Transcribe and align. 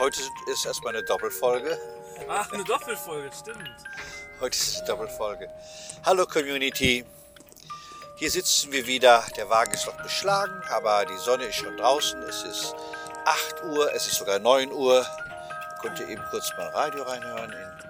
Heute 0.00 0.22
ist 0.50 0.64
erstmal 0.64 0.96
eine 0.96 1.04
Doppelfolge. 1.04 1.78
Ach, 2.26 2.50
eine 2.52 2.64
Doppelfolge, 2.64 3.30
stimmt. 3.38 3.68
Heute 4.40 4.56
ist 4.56 4.78
eine 4.78 4.86
Doppelfolge. 4.86 5.50
Hallo 6.06 6.24
Community. 6.24 7.04
Hier 8.16 8.30
sitzen 8.30 8.72
wir 8.72 8.86
wieder. 8.86 9.22
Der 9.36 9.50
Wagen 9.50 9.74
ist 9.74 9.84
noch 9.84 10.02
beschlagen, 10.02 10.58
aber 10.70 11.04
die 11.04 11.18
Sonne 11.18 11.44
ist 11.44 11.56
schon 11.56 11.76
draußen. 11.76 12.18
Es 12.22 12.44
ist 12.44 12.74
8 13.26 13.64
Uhr, 13.64 13.92
es 13.92 14.06
ist 14.06 14.14
sogar 14.16 14.38
9 14.38 14.72
Uhr. 14.72 15.06
Könnt 15.82 16.00
ihr 16.00 16.08
eben 16.08 16.24
kurz 16.30 16.50
mal 16.56 16.68
Radio 16.68 17.02
reinhören. 17.02 17.52
In 17.52 17.89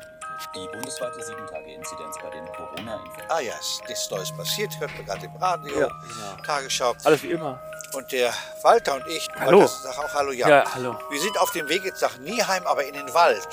Die 0.54 0.66
bundesweite 0.68 1.20
7-Tage-Inzidenz 1.20 2.16
bei 2.22 2.30
den 2.30 2.46
Corona-Infektionen. 2.46 3.30
ah 3.30 3.40
ja, 3.40 3.54
es 3.60 3.66
ist 3.70 3.88
nichts 3.88 4.10
Neues 4.10 4.32
passiert. 4.36 4.78
Hört 4.80 4.90
man 4.96 5.04
gerade 5.06 5.26
im 5.26 5.36
Radio, 5.36 5.80
Ja, 5.80 5.86
genau. 5.86 6.42
Tagesschau. 6.44 6.94
Alles 7.04 7.22
wie 7.22 7.30
immer. 7.30 7.60
Und 7.92 8.10
der 8.12 8.32
Walter 8.62 8.94
und 8.96 9.06
ich, 9.08 9.28
Hallo. 9.38 9.60
Walter, 9.60 9.72
sag 9.82 9.98
auch 9.98 10.14
Hallo, 10.14 10.32
ja. 10.32 10.48
Ja, 10.48 10.74
hallo. 10.74 10.96
Wir 11.10 11.20
sind 11.20 11.38
auf 11.38 11.50
dem 11.52 11.68
Weg 11.68 11.84
jetzt 11.84 12.02
nach 12.02 12.18
Nieheim, 12.18 12.66
aber 12.66 12.84
in 12.84 12.94
den 12.94 13.12
Wald. 13.14 13.48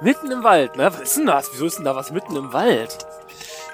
Mitten 0.00 0.30
im 0.30 0.44
Wald, 0.44 0.76
ne? 0.76 0.92
Was 0.92 1.00
ist 1.00 1.16
denn 1.16 1.26
das? 1.26 1.48
Wieso 1.52 1.66
ist 1.66 1.78
denn 1.78 1.84
da 1.84 1.96
was 1.96 2.10
mitten 2.12 2.36
im 2.36 2.52
Wald? 2.52 2.98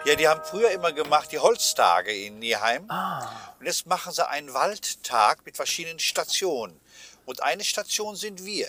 Ja, 0.05 0.15
die 0.15 0.29
haben 0.29 0.41
früher 0.45 0.71
immer 0.71 0.93
gemacht 0.93 1.33
die 1.33 1.39
Holztage 1.39 2.13
in 2.13 2.39
Nieheim. 2.39 2.91
Ah. 2.91 3.27
Und 3.59 3.67
jetzt 3.67 3.87
machen 3.87 4.13
sie 4.13 4.27
einen 4.27 4.53
Waldtag 4.55 5.39
mit 5.45 5.57
verschiedenen 5.57 5.99
Stationen. 5.99 6.79
Und 7.27 7.43
eine 7.43 7.65
Station 7.65 8.15
sind 8.17 8.45
wir. 8.45 8.69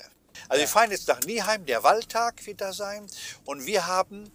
Also 0.50 0.62
wir 0.62 0.68
fahren 0.68 0.92
jetzt 0.92 1.08
nach 1.08 1.22
Nieheim, 1.22 1.66
der 1.66 1.84
Waldtag 1.84 2.46
wird 2.46 2.62
da 2.62 2.74
sein. 2.74 3.08
Und 3.46 3.66
wir 3.66 3.88
haben 3.88 4.32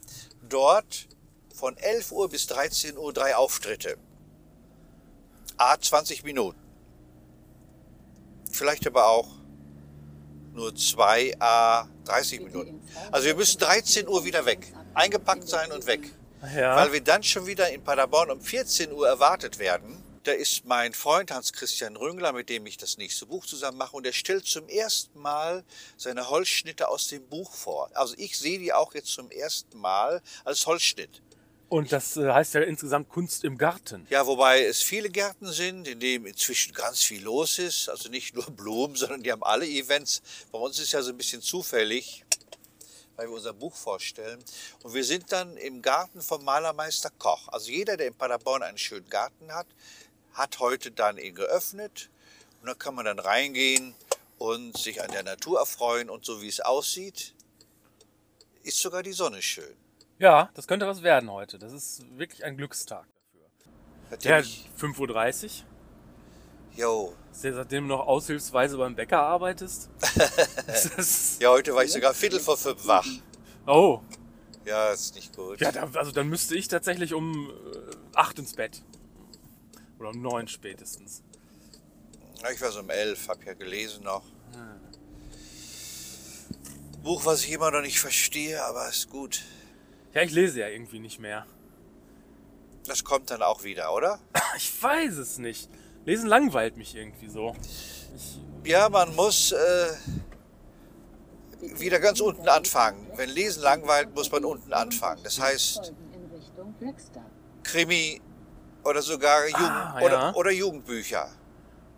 dort 0.49 1.09
von 1.55 1.77
11 1.77 2.13
Uhr 2.13 2.29
bis 2.29 2.47
13 2.47 2.97
Uhr 2.97 3.13
drei 3.13 3.37
Auftritte. 3.37 3.97
A 5.57 5.79
20 5.79 6.25
Minuten. 6.25 6.59
Vielleicht 8.51 8.87
aber 8.87 9.07
auch 9.07 9.29
nur 10.55 10.75
zwei 10.75 11.35
A 11.39 11.87
30 12.05 12.41
Minuten. 12.41 12.83
Also 13.13 13.27
wir 13.27 13.35
müssen 13.35 13.59
13 13.59 14.09
Uhr 14.09 14.25
wieder 14.25 14.45
weg. 14.47 14.73
Eingepackt 14.95 15.49
sein 15.49 15.71
und 15.71 15.87
weg. 15.87 16.01
Ja. 16.55 16.77
Weil 16.77 16.93
wir 16.93 17.01
dann 17.03 17.23
schon 17.23 17.47
wieder 17.47 17.71
in 17.71 17.85
Paderborn 17.85 18.31
um 18.31 18.41
14 18.41 18.93
Uhr 18.93 19.07
erwartet 19.07 19.59
werden. 19.59 20.03
Da 20.25 20.33
ist 20.33 20.67
mein 20.67 20.93
Freund 20.93 21.31
Hans-Christian 21.31 21.97
Rüngler, 21.97 22.33
mit 22.33 22.51
dem 22.51 22.67
ich 22.67 22.77
das 22.77 22.99
nächste 22.99 23.25
Buch 23.25 23.47
zusammen 23.47 23.79
mache. 23.79 23.97
Und 23.97 24.05
er 24.05 24.13
stellt 24.13 24.45
zum 24.45 24.69
ersten 24.69 25.19
Mal 25.19 25.65
seine 25.97 26.29
Holzschnitte 26.29 26.89
aus 26.89 27.09
dem 27.09 27.27
Buch 27.27 27.55
vor. 27.55 27.91
Also 27.95 28.15
ich 28.19 28.39
sehe 28.39 28.59
die 28.59 28.73
auch 28.73 28.95
jetzt 28.95 29.09
zum 29.09 29.31
ersten 29.31 29.79
Mal 29.79 30.21
als 30.45 30.67
Holzschnitt. 30.67 31.23
Und 31.71 31.93
das 31.93 32.17
äh, 32.17 32.29
heißt 32.29 32.55
ja 32.55 32.63
insgesamt 32.63 33.09
Kunst 33.09 33.45
im 33.45 33.57
Garten. 33.57 34.05
Ja, 34.11 34.27
wobei 34.27 34.65
es 34.65 34.83
viele 34.83 35.09
Gärten 35.09 35.51
sind, 35.53 35.87
in 35.87 36.01
denen 36.01 36.27
inzwischen 36.27 36.75
ganz 36.75 37.03
viel 37.03 37.23
los 37.23 37.61
ist. 37.61 37.89
Also 37.89 38.11
nicht 38.11 38.35
nur 38.35 38.45
Blumen, 38.51 38.97
sondern 38.97 39.23
die 39.23 39.33
haben 39.33 39.45
alle 39.45 39.67
Events. 39.67 40.21
Bei 40.51 40.59
uns 40.59 40.81
ist 40.81 40.93
ja 40.93 41.01
so 41.01 41.11
ein 41.13 41.17
bisschen 41.17 41.41
zufällig, 41.41 42.25
weil 43.15 43.29
wir 43.29 43.37
unser 43.37 43.55
Buch 43.55 43.75
vorstellen. 43.75 44.43
Und 44.83 44.95
wir 44.95 45.05
sind 45.05 45.31
dann 45.31 45.57
im 45.57 45.81
Garten 45.81 46.21
vom 46.21 46.45
Malermeister 46.45 47.11
Koch. 47.19 47.47
Also 47.49 47.71
jeder, 47.71 47.97
der 47.97 48.09
in 48.09 48.15
Paderborn 48.15 48.65
einen 48.65 48.77
schönen 48.77 49.09
Garten 49.09 49.53
hat, 49.53 49.69
hat 50.35 50.59
heute 50.61 50.91
dann 50.91 51.19
ihn 51.19 51.35
geöffnet. 51.35 52.11
Und 52.61 52.69
da 52.69 52.75
kann 52.75 52.95
man 52.95 53.05
dann 53.07 53.19
reingehen 53.19 53.95
und 54.39 54.77
sich 54.77 55.03
an 55.03 55.11
der 55.11 55.23
Natur 55.23 55.59
erfreuen. 55.61 56.11
Und 56.11 56.25
so 56.25 56.43
wie 56.43 56.49
es 56.49 56.61
aussieht, 56.61 57.35
ist 58.63 58.79
sogar 58.81 59.03
die 59.03 59.13
Sonne 59.13 59.41
schön. 59.43 59.75
Ja, 60.19 60.51
das 60.55 60.67
könnte 60.69 60.87
was 60.87 61.03
werden 61.03 61.31
heute. 61.31 61.59
Das 61.59 61.73
ist 61.73 62.03
wirklich 62.19 62.45
ein 62.45 62.57
Glückstag 62.59 63.07
dafür. 63.07 64.21
Ja, 64.23 64.37
Natürlich, 64.37 64.69
5.30 64.79 65.45
Uhr. 65.45 65.51
jo. 66.77 67.15
Seitdem 67.33 67.89
du 67.89 67.97
noch 67.97 68.07
aushilfsweise 68.07 68.77
beim 68.77 68.95
Bäcker 68.95 69.23
arbeitest? 69.23 69.89
Ja, 71.41 71.51
heute 71.51 71.75
war 71.75 71.85
ich 71.85 71.93
sogar 71.93 72.13
Viertel 72.13 72.41
vor 72.41 72.57
fünf 72.57 72.87
wach. 72.87 73.07
oh, 73.67 74.01
Ja, 74.67 74.91
ist 74.91 75.15
nicht 75.15 75.35
gut. 75.35 75.61
ja, 75.61 75.73
da, 75.73 75.89
also 75.95 76.13
dann 76.13 76.29
müsste 76.29 76.55
ich 76.57 76.69
tatsächlich 76.69 77.15
um 77.15 77.51
äh, 77.51 77.97
8 78.17 78.41
ins 78.41 78.53
Bett. 78.55 78.83
Oder 80.01 80.11
um 80.11 80.23
9 80.23 80.49
spätestens. 80.49 81.23
Ich 82.53 82.61
war 82.63 82.71
so 82.71 82.81
um 82.81 82.89
elf, 82.89 83.29
hab 83.29 83.45
ja 83.45 83.53
gelesen 83.53 84.03
noch. 84.05 84.25
Buch, 87.03 87.25
was 87.27 87.45
ich 87.45 87.53
immer 87.53 87.71
noch 87.71 87.83
nicht 87.83 88.01
verstehe, 88.01 88.65
aber 88.65 88.89
ist 88.89 89.11
gut. 89.11 89.43
Ja, 90.15 90.23
ich 90.23 90.33
lese 90.33 90.61
ja 90.61 90.69
irgendwie 90.69 90.99
nicht 90.99 91.21
mehr. 91.21 91.47
Das 92.87 93.05
kommt 93.05 93.31
dann 93.31 93.43
auch 93.43 93.63
wieder, 93.63 93.95
oder? 93.95 94.19
Ich 94.57 94.83
weiß 94.83 95.17
es 95.19 95.39
nicht. 95.39 95.71
Lesen 96.05 96.29
langweilt 96.29 96.77
mich 96.77 96.97
irgendwie 96.97 97.29
so. 97.29 97.55
Ich, 98.17 98.41
Ja, 98.71 98.89
man 98.89 99.15
muss 99.15 99.53
äh, 99.53 99.93
wieder 101.61 102.01
ganz 102.01 102.21
unten 102.21 102.49
anfangen. 102.49 103.07
Wenn 103.17 103.31
Lesen 103.31 103.63
langweilt, 103.63 104.15
muss 104.15 104.31
man 104.33 104.45
unten 104.45 104.73
anfangen. 104.73 105.23
Das 105.23 105.39
heißt 105.41 105.93
Krimi 107.63 108.21
oder 108.85 109.03
sogar 109.03 109.47
Jugend 109.47 109.61
Ah, 109.63 110.01
oder, 110.03 110.13
ja. 110.13 110.35
oder 110.35 110.51
Jugendbücher. 110.51 111.29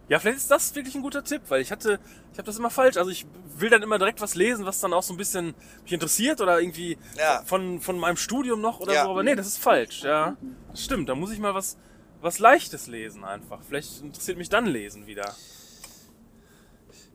ja, 0.09 0.19
vielleicht 0.19 0.38
ist 0.38 0.50
das 0.50 0.75
wirklich 0.75 0.94
ein 0.94 1.03
guter 1.03 1.22
Tipp, 1.25 1.43
weil 1.48 1.60
ich 1.62 1.70
hatte, 1.70 1.98
ich 2.32 2.38
habe 2.38 2.47
das 2.47 2.59
immer 2.59 2.70
falsch. 2.70 2.97
Also 2.97 3.10
ich 3.10 3.26
will 3.56 3.70
dann 3.70 3.82
immer 3.82 3.98
direkt 3.98 4.20
was 4.20 4.34
lesen, 4.34 4.65
was 4.66 4.81
dann 4.81 4.92
auch 4.92 5.03
so 5.03 5.12
ein 5.15 5.16
bisschen 5.16 5.54
mich 5.84 5.92
interessiert 5.92 6.41
oder 6.41 6.60
irgendwie 6.60 6.98
Ja. 7.16 7.42
von, 7.44 7.81
von 7.81 7.98
meinem 7.98 8.16
Studium 8.16 8.60
noch 8.60 8.81
oder 8.81 8.94
Ja. 8.94 9.04
so. 9.04 9.10
Aber 9.10 9.22
nee, 9.22 9.34
das 9.34 9.47
ist 9.47 9.59
falsch. 9.59 10.03
Ja, 10.03 10.37
das 10.71 10.84
stimmt. 10.84 11.09
Da 11.09 11.15
muss 11.15 11.31
ich 11.31 11.38
mal 11.38 11.54
was, 11.54 11.76
was 12.21 12.38
Leichtes 12.38 12.87
lesen 12.88 13.25
einfach. 13.25 13.60
Vielleicht 13.66 14.00
interessiert 14.03 14.38
mich 14.38 14.48
dann 14.48 14.66
Lesen 14.66 15.06
wieder. 15.06 15.34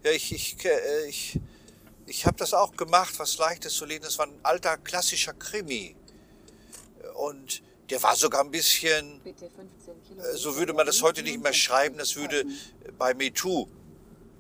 Ja, 0.03 0.11
ich, 0.11 0.33
ich, 0.33 0.63
äh, 0.65 1.07
ich, 1.07 1.39
ich 2.05 2.25
habe 2.25 2.37
das 2.37 2.53
auch 2.53 2.75
gemacht, 2.77 3.15
was 3.17 3.37
Leichtes 3.37 3.73
zu 3.73 3.85
lesen. 3.85 4.03
Das 4.03 4.17
war 4.19 4.27
ein 4.27 4.39
alter 4.43 4.77
klassischer 4.77 5.33
Krimi. 5.33 5.95
Und 7.15 7.61
der 7.89 8.03
war 8.03 8.15
sogar 8.15 8.43
ein 8.43 8.51
bisschen 8.51 9.21
Äh, 9.25 10.35
so 10.35 10.55
würde 10.55 10.73
man 10.73 10.85
das 10.85 11.01
heute 11.01 11.23
nicht 11.23 11.41
mehr 11.41 11.53
schreiben, 11.53 11.97
das 11.97 12.15
würde 12.15 12.45
bei 12.97 13.13
MeToo 13.13 13.67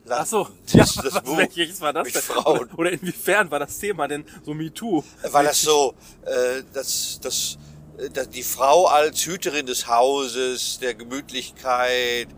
landen. 0.05 0.23
Ach 0.23 0.25
so, 0.25 0.47
ja, 0.67 0.79
das, 0.79 0.95
das 0.95 1.13
was, 1.13 1.23
Buch 1.23 1.37
welches 1.37 1.81
war 1.81 1.93
das 1.93 2.05
mit 2.05 2.15
denn? 2.15 2.21
Frauen. 2.21 2.59
Oder, 2.59 2.79
oder 2.79 2.91
inwiefern 2.91 3.51
war 3.51 3.59
das 3.59 3.77
Thema 3.77 4.07
denn 4.07 4.25
so 4.43 4.53
MeToo? 4.53 5.03
War 5.23 5.43
das 5.43 5.61
so, 5.61 5.93
äh, 6.25 6.63
dass, 6.73 7.19
dass, 7.21 7.57
äh, 7.97 8.09
dass 8.09 8.29
die 8.29 8.43
Frau 8.43 8.87
als 8.87 9.25
Hüterin 9.25 9.65
des 9.65 9.87
Hauses, 9.87 10.79
der 10.79 10.95
Gemütlichkeit 10.95 12.29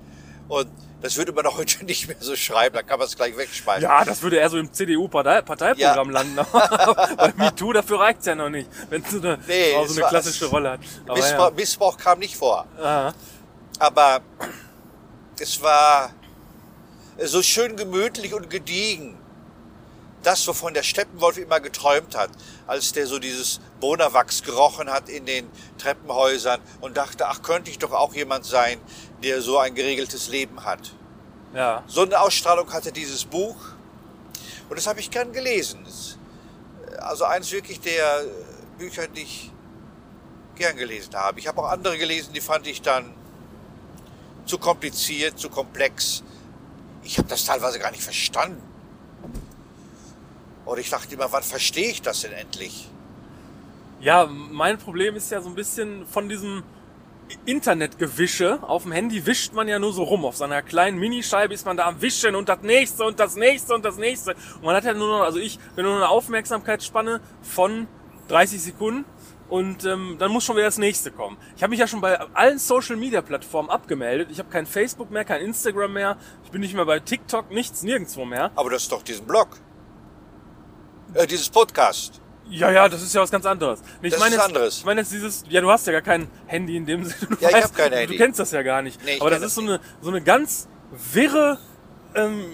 und 0.47 0.69
das 1.01 1.15
würde 1.17 1.31
man 1.31 1.43
doch 1.45 1.57
heute 1.57 1.85
nicht 1.85 2.07
mehr 2.07 2.17
so 2.19 2.35
schreiben, 2.35 2.75
da 2.75 2.83
kann 2.83 2.99
man 2.99 3.07
es 3.07 3.15
gleich 3.15 3.35
wegschmeißen. 3.37 3.83
Ja, 3.83 4.03
das 4.05 4.21
würde 4.21 4.37
eher 4.37 4.49
so 4.49 4.57
im 4.57 4.71
CDU-Parteiprogramm 4.71 5.77
Ja. 5.77 5.93
landen. 6.01 6.35
Bei 7.17 7.33
MeToo, 7.37 7.73
dafür 7.73 7.99
reicht's 7.99 8.25
ja 8.25 8.35
noch 8.35 8.49
nicht, 8.49 8.69
wenn 8.89 9.03
so 9.03 9.17
eine 9.17 9.39
Nee, 9.47 9.73
es 9.73 9.93
so 9.93 9.99
eine 10.01 10.09
klassische 10.09 10.45
Rolle 10.47 10.71
hat. 10.71 10.79
Aber 11.07 11.15
Missbrauch, 11.17 11.51
Missbrauch 11.53 11.97
kam 11.97 12.19
nicht 12.19 12.35
vor. 12.35 12.65
ja. 12.77 12.83
Aha. 13.07 13.13
Aber 13.81 14.19
es 15.39 15.61
war 15.61 16.11
so 17.17 17.41
schön 17.41 17.77
gemütlich 17.77 18.33
und 18.33 18.49
gediegen. 18.49 19.17
Das, 20.21 20.45
wovon 20.49 20.73
der 20.73 20.83
Steppenwolf 20.83 21.37
immer 21.37 21.61
geträumt 21.61 22.13
hat, 22.17 22.29
als 22.67 22.91
der 22.91 23.07
so 23.07 23.19
dieses 23.19 23.61
Bonawachs 23.79 24.43
gerochen 24.43 24.89
hat 24.91 25.07
in 25.07 25.25
den 25.25 25.49
Treppenhäusern 25.77 26.59
und 26.81 26.97
dachte, 26.97 27.27
ach, 27.29 27.41
könnte 27.41 27.71
ich 27.71 27.79
doch 27.79 27.93
auch 27.93 28.13
jemand 28.13 28.43
sein, 28.43 28.79
der 29.23 29.41
so 29.41 29.57
ein 29.57 29.75
geregeltes 29.75 30.27
Leben 30.29 30.63
hat. 30.63 30.93
ja. 31.53 31.83
So 31.87 32.01
eine 32.03 32.19
Ausstrahlung 32.19 32.71
hatte 32.71 32.91
dieses 32.91 33.25
Buch 33.25 33.55
und 34.69 34.77
das 34.77 34.87
habe 34.87 34.99
ich 34.99 35.09
gern 35.11 35.31
gelesen. 35.33 35.85
Es- 35.87 36.17
Also 37.01 37.23
eines 37.25 37.51
wirklich 37.51 37.79
der 37.79 38.23
Bücher, 38.77 39.07
die 39.07 39.21
ich 39.23 39.51
gern 40.55 40.75
gelesen 40.75 41.13
habe. 41.15 41.39
Ich 41.39 41.47
habe 41.47 41.61
auch 41.61 41.69
andere 41.69 41.97
gelesen, 41.97 42.33
die 42.33 42.41
fand 42.41 42.67
ich 42.67 42.81
dann 42.81 43.13
zu 44.45 44.57
kompliziert, 44.57 45.39
zu 45.39 45.49
komplex. 45.49 46.23
Ich 47.03 47.17
habe 47.17 47.27
das 47.29 47.45
teilweise 47.45 47.79
gar 47.79 47.91
nicht 47.91 48.03
verstanden. 48.03 48.61
Oder 50.65 50.81
ich 50.81 50.89
dachte 50.89 51.13
immer, 51.15 51.31
wann 51.31 51.43
verstehe 51.43 51.89
ich 51.89 52.01
das 52.01 52.21
denn 52.21 52.33
endlich? 52.33 52.89
ja, 54.01 54.25
mein 54.27 54.77
Problem 54.77 55.15
ist 55.17 55.29
ja 55.29 55.41
so 55.41 55.49
ein 55.49 55.55
bisschen 55.55 56.05
von 56.07 56.29
diesem 56.29 56.63
Internetgewische. 57.45 58.59
Auf 58.63 58.83
dem 58.83 58.91
Handy 58.91 59.25
wischt 59.25 59.53
man 59.53 59.67
ja 59.67 59.79
nur 59.79 59.93
so 59.93 60.03
rum. 60.03 60.25
Auf 60.25 60.35
seiner 60.35 60.61
kleinen 60.61 60.97
Minischeibe 60.97 61.53
ist 61.53 61.65
man 61.65 61.77
da 61.77 61.85
am 61.87 62.01
Wischen 62.01 62.35
und 62.35 62.49
das 62.49 62.61
nächste 62.61 63.03
und 63.05 63.19
das 63.19 63.35
nächste 63.35 63.73
und 63.75 63.85
das 63.85 63.97
nächste. 63.97 64.35
Und 64.55 64.63
man 64.63 64.75
hat 64.75 64.83
ja 64.83 64.93
nur 64.93 65.19
noch, 65.19 65.25
also 65.25 65.39
ich, 65.39 65.59
bin 65.75 65.85
nur 65.85 65.95
eine 65.95 66.09
Aufmerksamkeitsspanne 66.09 67.21
von 67.41 67.87
30 68.27 68.61
Sekunden 68.61 69.05
und 69.49 69.83
ähm, 69.85 70.17
dann 70.19 70.31
muss 70.31 70.43
schon 70.43 70.55
wieder 70.55 70.67
das 70.67 70.77
nächste 70.77 71.11
kommen. 71.11 71.37
Ich 71.55 71.63
habe 71.63 71.71
mich 71.71 71.79
ja 71.79 71.87
schon 71.87 72.01
bei 72.01 72.19
allen 72.33 72.59
Social 72.59 72.95
Media 72.95 73.21
Plattformen 73.21 73.69
abgemeldet. 73.69 74.29
Ich 74.31 74.39
habe 74.39 74.49
kein 74.49 74.65
Facebook 74.65 75.09
mehr, 75.11 75.25
kein 75.25 75.41
Instagram 75.41 75.93
mehr. 75.93 76.17
Ich 76.43 76.51
bin 76.51 76.61
nicht 76.61 76.75
mehr 76.75 76.85
bei 76.85 76.99
TikTok, 76.99 77.51
nichts, 77.51 77.83
nirgendwo 77.83 78.25
mehr. 78.25 78.51
Aber 78.55 78.69
das 78.69 78.83
ist 78.83 78.91
doch 78.91 79.01
diesen 79.01 79.25
Blog. 79.25 79.57
Äh, 81.15 81.25
dieses 81.25 81.49
Podcast. 81.49 82.21
Ja, 82.49 82.71
ja, 82.71 82.89
das 82.89 83.01
ist 83.01 83.13
ja 83.13 83.21
was 83.21 83.31
ganz 83.31 83.45
anderes. 83.45 83.81
Ich 84.01 84.11
Das 84.11 84.19
meine 84.19 84.35
ist 84.35 84.41
jetzt, 84.41 84.47
anderes. 84.47 84.77
Ich 84.77 84.85
meine 84.85 85.01
jetzt 85.01 85.11
dieses, 85.11 85.43
ja, 85.49 85.61
du 85.61 85.69
hast 85.69 85.85
ja 85.87 85.93
gar 85.93 86.01
kein 86.01 86.27
Handy 86.47 86.75
in 86.77 86.85
dem 86.85 87.05
Sinne. 87.05 87.27
Du 87.29 87.35
Ja, 87.41 87.49
ich 87.49 87.55
weißt, 87.55 87.63
hab 87.69 87.75
kein 87.75 87.91
Du 87.91 87.97
Handy. 87.97 88.17
kennst 88.17 88.39
das 88.39 88.51
ja 88.51 88.61
gar 88.63 88.81
nicht. 88.81 89.03
Nee, 89.05 89.15
ich 89.15 89.21
Aber 89.21 89.29
das 89.29 89.41
ist 89.41 89.55
so 89.55 89.61
eine, 89.61 89.79
so 90.01 90.09
eine 90.09 90.21
ganz 90.21 90.67
wirre 91.13 91.59
ähm, 92.15 92.45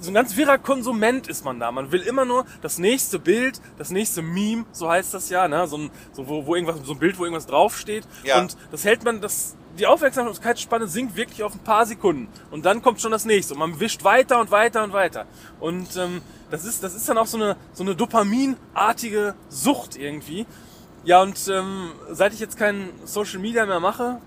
so 0.00 0.10
ein 0.10 0.14
ganz 0.14 0.36
wirrer 0.36 0.58
Konsument 0.58 1.26
ist 1.26 1.44
man 1.44 1.58
da. 1.58 1.72
Man 1.72 1.90
will 1.90 2.02
immer 2.02 2.24
nur 2.24 2.46
das 2.62 2.78
nächste 2.78 3.18
Bild, 3.18 3.60
das 3.78 3.90
nächste 3.90 4.22
Meme, 4.22 4.64
so 4.72 4.88
heißt 4.88 5.12
das 5.12 5.28
ja, 5.28 5.48
ne? 5.48 5.66
so, 5.66 5.76
ein, 5.76 5.90
so 6.12 6.28
wo, 6.28 6.46
wo 6.46 6.54
irgendwas, 6.54 6.76
so 6.86 6.92
ein 6.92 6.98
Bild, 7.00 7.18
wo 7.18 7.24
irgendwas 7.24 7.46
draufsteht. 7.46 8.04
Ja. 8.22 8.40
Und 8.40 8.56
das 8.70 8.84
hält 8.84 9.02
man, 9.04 9.20
das, 9.20 9.56
die 9.78 9.86
Aufmerksamkeitsspanne 9.86 10.86
sinkt 10.86 11.16
wirklich 11.16 11.42
auf 11.42 11.54
ein 11.54 11.64
paar 11.64 11.84
Sekunden. 11.86 12.28
Und 12.52 12.64
dann 12.64 12.82
kommt 12.82 13.00
schon 13.00 13.10
das 13.10 13.24
nächste. 13.24 13.54
Und 13.54 13.60
man 13.60 13.80
wischt 13.80 14.04
weiter 14.04 14.40
und 14.40 14.52
weiter 14.52 14.84
und 14.84 14.92
weiter. 14.92 15.26
Und 15.58 15.96
ähm, 15.96 16.22
das, 16.50 16.64
ist, 16.64 16.82
das 16.82 16.94
ist 16.94 17.08
dann 17.08 17.18
auch 17.18 17.26
so 17.26 17.36
eine, 17.36 17.56
so 17.72 17.82
eine 17.82 17.94
dopaminartige 17.94 19.34
Sucht 19.48 19.96
irgendwie. 19.96 20.46
Ja, 21.04 21.22
und 21.22 21.38
ähm, 21.48 21.92
seit 22.10 22.32
ich 22.34 22.40
jetzt 22.40 22.56
kein 22.58 22.90
Social 23.04 23.38
Media 23.38 23.64
mehr 23.66 23.80
mache, 23.80 24.20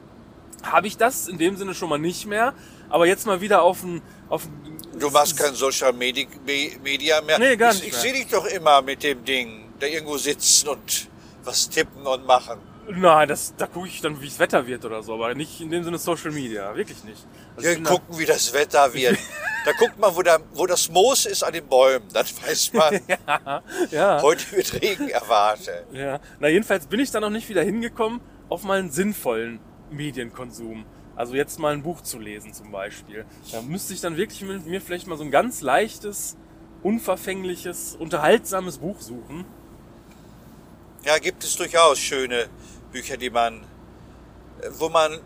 habe 0.64 0.88
ich 0.88 0.98
das 0.98 1.28
in 1.28 1.38
dem 1.38 1.58
Sinne 1.58 1.74
schon 1.74 1.90
mal 1.90 2.00
nicht 2.00 2.26
mehr. 2.28 2.54
Aber 2.90 3.06
jetzt 3.08 3.26
mal 3.26 3.42
wieder 3.42 3.62
auf 3.62 3.84
ein, 3.84 4.02
auf 4.30 4.46
ein 4.46 4.78
Du 5.00 5.10
machst 5.10 5.38
kein 5.38 5.54
Social 5.56 5.94
Medi 5.94 6.28
Me- 6.46 6.78
Media 6.84 7.22
mehr. 7.22 7.40
Nee, 7.40 7.56
gar 7.56 7.72
ich 7.72 7.78
nicht 7.78 7.88
ich 7.88 7.94
mehr. 7.94 8.02
sehe 8.02 8.14
dich 8.14 8.28
doch 8.28 8.46
immer 8.46 8.82
mit 8.82 9.02
dem 9.04 9.24
Ding, 9.24 9.66
da 9.80 9.88
irgendwo 9.88 10.18
sitzen 10.18 10.68
und 10.70 11.08
was 11.44 11.70
tippen 11.70 12.06
und 12.06 12.26
machen. 12.26 12.60
Nein, 12.96 13.28
das, 13.28 13.56
da 13.56 13.68
gucke 13.68 13.88
ich 13.88 14.02
dann, 14.02 14.22
wie 14.22 14.28
das 14.28 14.40
Wetter 14.40 14.68
wird 14.68 14.84
oder 14.86 15.02
so, 15.02 15.14
aber 15.14 15.34
nicht 15.34 15.62
in 15.62 15.70
dem 15.70 15.84
Sinne 15.84 15.98
Social 15.98 16.32
Media, 16.32 16.76
wirklich 16.76 17.04
nicht. 17.04 17.26
Also 17.56 17.70
Wir 17.70 17.84
gucken, 17.84 18.18
wie 18.18 18.26
das 18.26 18.54
Wetter 18.54 18.94
wird. 18.94 19.18
da 19.66 19.72
guckt 19.74 19.98
man, 19.98 20.16
wo, 20.16 20.22
da, 20.22 20.40
wo 20.54 20.66
das 20.66 20.90
Moos 20.90 21.26
ist 21.26 21.44
an 21.44 21.54
den 21.54 21.66
Bäumen. 21.68 22.06
Dann 22.14 22.26
weiß 22.26 22.74
man, 22.74 23.00
ja, 23.92 24.22
heute 24.22 24.52
wird 24.52 24.82
Regen 24.82 25.10
erwartet. 25.10 25.86
ja. 25.94 26.20
Na, 26.40 26.48
jedenfalls 26.48 26.86
bin 26.88 27.00
ich 27.00 27.12
da 27.12 27.20
noch 27.20 27.30
nicht 27.30 27.48
wieder 27.50 27.64
hingekommen 27.64 28.22
auf 28.50 28.64
mal 28.64 28.80
einen 28.80 28.92
sinnvollen 28.92 29.60
Medienkonsum. 29.92 30.86
Also 31.16 31.36
jetzt 31.36 31.60
mal 31.60 31.74
ein 31.74 31.84
Buch 31.84 32.02
zu 32.02 32.20
lesen 32.20 32.54
zum 32.54 32.72
Beispiel. 32.72 33.26
Da 33.52 33.62
müsste 33.62 33.94
ich 33.94 34.02
dann 34.02 34.18
wirklich 34.18 34.42
mit 34.42 34.66
mir 34.66 34.82
vielleicht 34.82 35.08
mal 35.08 35.18
so 35.18 35.24
ein 35.24 35.32
ganz 35.32 35.62
leichtes, 35.62 36.38
unverfängliches, 36.84 37.96
unterhaltsames 37.96 38.80
Buch 38.80 39.00
suchen. 39.00 39.46
Ja, 41.06 41.18
gibt 41.18 41.44
es 41.44 41.56
durchaus 41.56 42.00
schöne 42.00 42.48
Bücher, 42.92 43.18
die 43.18 43.30
man, 43.30 43.64
wo 44.72 44.90
man 44.90 45.20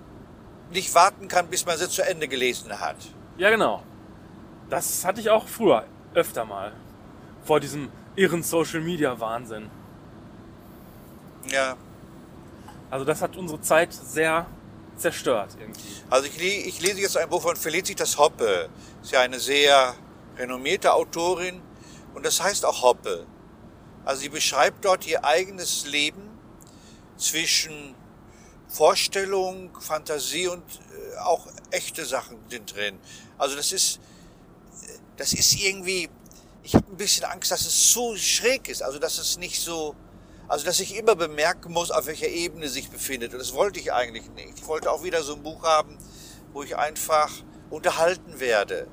nicht 0.72 0.94
warten 0.96 1.28
kann, 1.28 1.48
bis 1.48 1.66
man 1.66 1.78
sie 1.78 1.90
zu 1.90 2.04
Ende 2.04 2.28
gelesen 2.28 2.80
hat. 2.80 2.98
Ja, 3.38 3.50
genau. 3.50 3.84
Das 4.70 5.06
hatte 5.06 5.22
ich 5.22 5.30
auch 5.30 5.48
früher 5.48 5.86
öfter 6.14 6.46
mal. 6.46 6.72
Vor 7.44 7.60
diesem 7.60 7.92
irren 8.16 8.42
Social 8.44 8.82
Media 8.82 9.20
Wahnsinn. 9.20 9.70
Ja, 11.52 11.76
Also 12.90 13.06
das 13.06 13.22
hat 13.22 13.36
unsere 13.38 13.62
Zeit 13.62 13.94
sehr 13.94 14.48
zerstört 14.98 15.50
irgendwie. 15.60 15.82
also 16.10 16.26
ich, 16.26 16.42
ich 16.42 16.82
lese 16.82 17.02
jetzt 17.02 17.18
ein 17.18 17.30
Buch 17.30 17.42
von 17.42 17.56
Felicitas 17.56 18.18
Hoppe. 18.18 18.70
Ist 19.04 19.12
ja 19.12 19.20
eine 19.22 19.40
sehr 19.40 19.94
renommierte 20.38 20.94
Autorin 20.94 21.62
und 22.16 22.26
das 22.26 22.42
heißt 22.42 22.66
auch 22.66 22.82
Hoppe. 22.82 23.26
Also 24.06 24.22
sie 24.22 24.30
beschreibt 24.30 24.86
dort 24.86 25.06
ihr 25.06 25.24
eigenes 25.26 25.86
Leben 25.86 26.25
zwischen 27.18 27.96
Vorstellung, 28.68 29.70
Fantasie 29.80 30.48
und 30.48 30.64
äh, 30.64 31.18
auch 31.20 31.48
echte 31.72 32.06
Sachen 32.06 32.38
sind 32.50 32.76
drin. 32.76 33.00
Also 33.38 33.56
das 33.56 33.72
ist, 33.72 33.98
äh, 34.84 34.98
das 35.18 35.34
ist 35.34 35.54
irgendwie, 35.60 36.10
ich 36.64 36.76
habe 36.76 36.86
ein 36.92 36.98
bisschen 36.98 37.26
Angst, 37.26 37.52
dass 37.52 37.62
es 37.62 37.94
so 37.94 38.16
schräg 38.16 38.68
ist, 38.70 38.82
also 38.82 39.00
dass 39.00 39.18
es 39.18 39.38
nicht 39.38 39.62
so, 39.62 39.96
also 40.48 40.66
dass 40.66 40.80
ich 40.80 40.96
immer 40.96 41.16
bemerken 41.16 41.72
muss, 41.72 41.92
auf 41.92 42.08
welcher 42.08 42.28
Ebene 42.28 42.70
sich 42.70 42.90
befindet. 42.90 43.34
Und 43.34 43.40
das 43.40 43.54
wollte 43.54 43.80
ich 43.80 43.94
eigentlich 43.94 44.30
nicht. 44.32 44.60
Ich 44.60 44.68
wollte 44.68 44.92
auch 44.92 45.04
wieder 45.04 45.24
so 45.24 45.36
ein 45.36 45.44
Buch 45.44 45.64
haben, 45.64 45.98
wo 46.54 46.64
ich 46.64 46.76
einfach 46.76 47.32
unterhalten 47.70 48.40
werde. 48.40 48.88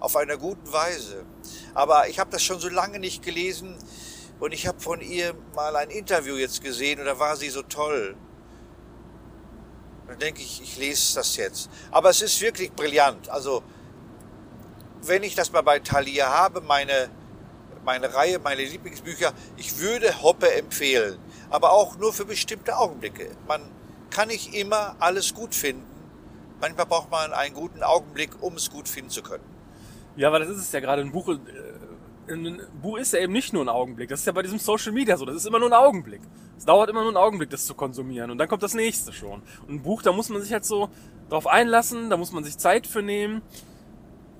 Auf 0.00 0.16
einer 0.16 0.36
guten 0.36 0.70
Weise. 0.72 1.24
Aber 1.72 2.08
ich 2.08 2.18
habe 2.18 2.30
das 2.30 2.42
schon 2.42 2.60
so 2.60 2.68
lange 2.68 2.98
nicht 2.98 3.22
gelesen 3.22 3.76
und 4.44 4.52
ich 4.52 4.66
habe 4.66 4.78
von 4.78 5.00
ihr 5.00 5.34
mal 5.54 5.74
ein 5.74 5.88
Interview 5.88 6.34
jetzt 6.34 6.62
gesehen 6.62 7.00
und 7.00 7.06
da 7.06 7.18
war 7.18 7.34
sie 7.34 7.48
so 7.48 7.62
toll. 7.62 8.14
Dann 10.06 10.18
denke 10.18 10.42
ich, 10.42 10.60
ich 10.60 10.76
lese 10.76 11.14
das 11.14 11.38
jetzt. 11.38 11.70
Aber 11.90 12.10
es 12.10 12.20
ist 12.20 12.42
wirklich 12.42 12.70
brillant. 12.70 13.30
Also, 13.30 13.62
wenn 15.00 15.22
ich 15.22 15.34
das 15.34 15.50
mal 15.50 15.62
bei 15.62 15.78
Thalia 15.78 16.28
habe, 16.28 16.60
meine, 16.60 17.08
meine 17.86 18.12
Reihe, 18.12 18.38
meine 18.38 18.62
Lieblingsbücher, 18.62 19.32
ich 19.56 19.78
würde 19.78 20.22
Hoppe 20.22 20.52
empfehlen. 20.52 21.18
Aber 21.48 21.72
auch 21.72 21.96
nur 21.96 22.12
für 22.12 22.26
bestimmte 22.26 22.76
Augenblicke. 22.76 23.30
Man 23.48 23.62
kann 24.10 24.28
nicht 24.28 24.54
immer 24.54 24.94
alles 24.98 25.32
gut 25.32 25.54
finden. 25.54 25.86
Manchmal 26.60 26.84
braucht 26.84 27.10
man 27.10 27.32
einen 27.32 27.54
guten 27.54 27.82
Augenblick, 27.82 28.42
um 28.42 28.56
es 28.56 28.70
gut 28.70 28.90
finden 28.90 29.08
zu 29.08 29.22
können. 29.22 29.44
Ja, 30.16 30.28
aber 30.28 30.38
das 30.38 30.50
ist 30.50 30.58
es 30.58 30.72
ja 30.72 30.80
gerade. 30.80 31.00
Ein 31.00 31.12
Buch, 31.12 31.30
äh, 31.30 31.38
ein 32.28 32.60
Buch 32.80 32.98
ist 32.98 33.12
ja 33.12 33.20
eben 33.20 33.32
nicht 33.32 33.52
nur 33.52 33.64
ein 33.64 33.68
Augenblick. 33.68 34.08
Das 34.08 34.20
ist 34.20 34.26
ja 34.26 34.32
bei 34.32 34.42
diesem 34.42 34.58
Social 34.58 34.92
Media 34.92 35.16
so. 35.16 35.24
Das 35.24 35.36
ist 35.36 35.46
immer 35.46 35.58
nur 35.58 35.68
ein 35.68 35.74
Augenblick. 35.74 36.20
Es 36.56 36.64
dauert 36.64 36.88
immer 36.88 37.00
nur 37.00 37.08
einen 37.08 37.16
Augenblick, 37.16 37.50
das 37.50 37.66
zu 37.66 37.74
konsumieren. 37.74 38.30
Und 38.30 38.38
dann 38.38 38.48
kommt 38.48 38.62
das 38.62 38.74
nächste 38.74 39.12
schon. 39.12 39.42
Und 39.66 39.70
ein 39.74 39.82
Buch, 39.82 40.02
da 40.02 40.12
muss 40.12 40.28
man 40.28 40.40
sich 40.40 40.52
halt 40.52 40.64
so 40.64 40.88
drauf 41.28 41.46
einlassen. 41.46 42.10
Da 42.10 42.16
muss 42.16 42.32
man 42.32 42.44
sich 42.44 42.56
Zeit 42.58 42.86
für 42.86 43.02
nehmen. 43.02 43.42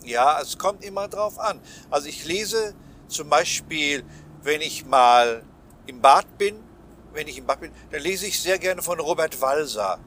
Ja, 0.04 0.40
es 0.40 0.58
kommt 0.58 0.84
immer 0.84 1.08
drauf 1.08 1.38
an. 1.38 1.60
Also 1.90 2.08
ich 2.08 2.24
lese 2.26 2.74
zum 3.08 3.28
Beispiel, 3.28 4.04
wenn 4.42 4.60
ich 4.60 4.84
mal 4.86 5.42
im 5.86 6.00
Bad 6.00 6.38
bin, 6.38 6.56
wenn 7.12 7.28
ich 7.28 7.38
im 7.38 7.46
Bad 7.46 7.60
bin, 7.60 7.70
dann 7.90 8.02
lese 8.02 8.26
ich 8.26 8.40
sehr 8.40 8.58
gerne 8.58 8.82
von 8.82 9.00
Robert 9.00 9.40
Walser. 9.40 9.98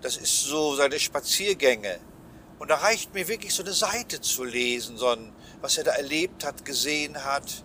Das 0.00 0.16
ist 0.16 0.44
so 0.44 0.74
seine 0.74 0.98
Spaziergänge. 0.98 1.98
Und 2.58 2.70
da 2.70 2.76
reicht 2.76 3.12
mir 3.14 3.28
wirklich 3.28 3.54
so 3.54 3.62
eine 3.62 3.72
Seite 3.72 4.20
zu 4.20 4.44
lesen, 4.44 4.96
so 4.96 5.08
ein, 5.08 5.32
was 5.66 5.76
er 5.78 5.82
da 5.82 5.90
erlebt 5.94 6.44
hat, 6.44 6.64
gesehen 6.64 7.24
hat. 7.24 7.64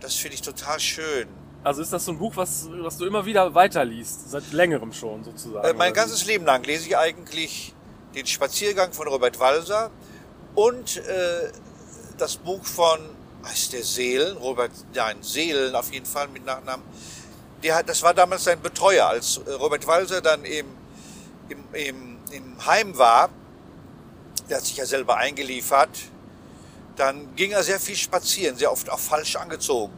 Das 0.00 0.14
finde 0.16 0.34
ich 0.34 0.42
total 0.42 0.78
schön. 0.78 1.26
Also 1.64 1.80
ist 1.80 1.90
das 1.90 2.04
so 2.04 2.12
ein 2.12 2.18
Buch, 2.18 2.36
was, 2.36 2.68
was 2.70 2.98
du 2.98 3.06
immer 3.06 3.24
wieder 3.24 3.54
weiterliest. 3.54 4.30
Seit 4.30 4.52
längerem 4.52 4.92
schon 4.92 5.24
sozusagen. 5.24 5.66
Äh, 5.66 5.72
mein 5.72 5.94
ganzes 5.94 6.26
Leben 6.26 6.44
lang 6.44 6.62
lese 6.64 6.88
ich 6.88 6.98
eigentlich 6.98 7.74
den 8.14 8.26
Spaziergang 8.26 8.92
von 8.92 9.08
Robert 9.08 9.40
Walser 9.40 9.90
und 10.54 10.98
äh, 10.98 11.50
das 12.18 12.36
Buch 12.36 12.66
von, 12.66 12.98
heißt 13.46 13.72
der 13.72 13.82
Seelen, 13.82 14.36
Robert, 14.36 14.72
nein, 14.94 15.16
Seelen 15.22 15.74
auf 15.74 15.90
jeden 15.90 16.04
Fall 16.04 16.28
mit 16.28 16.44
Nachnamen. 16.44 16.84
Der 17.62 17.76
hat, 17.76 17.88
das 17.88 18.02
war 18.02 18.12
damals 18.12 18.44
sein 18.44 18.60
Betreuer, 18.60 19.06
als 19.06 19.38
äh, 19.38 19.52
Robert 19.52 19.86
Walser 19.86 20.20
dann 20.20 20.44
im, 20.44 20.66
im, 21.48 21.64
im, 21.72 22.18
im 22.30 22.66
Heim 22.66 22.98
war. 22.98 23.30
Der 24.50 24.58
hat 24.58 24.64
sich 24.66 24.76
ja 24.76 24.84
selber 24.84 25.16
eingeliefert. 25.16 26.11
Dann 26.96 27.34
ging 27.36 27.52
er 27.52 27.62
sehr 27.62 27.80
viel 27.80 27.96
spazieren, 27.96 28.56
sehr 28.56 28.70
oft 28.70 28.90
auch 28.90 28.98
falsch 28.98 29.36
angezogen. 29.36 29.92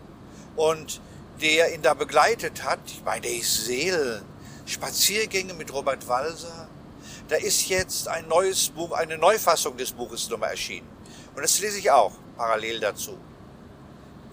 Und 0.57 1.01
der 1.41 1.75
ihn 1.75 1.83
da 1.83 1.95
begleitet 1.95 2.63
hat, 2.63 2.79
ich 2.87 3.03
meine, 3.05 3.27
ist 3.27 3.65
Seelen. 3.65 4.25
Spaziergänge 4.67 5.53
mit 5.55 5.73
Robert 5.73 6.07
Walser. 6.09 6.69
Da 7.29 7.37
ist 7.37 7.69
jetzt 7.69 8.09
ein 8.09 8.29
neues 8.29 8.69
Buch, 8.71 8.93
eine 8.93 9.19
Neufassung 9.19 9.77
des 9.77 9.93
Buches 9.93 10.29
nochmal 10.31 10.51
erschienen. 10.51 10.89
Und 11.35 11.43
das 11.43 11.59
lese 11.61 11.79
ich 11.79 11.91
auch 11.91 12.13
parallel 12.37 12.81
dazu. 12.81 13.19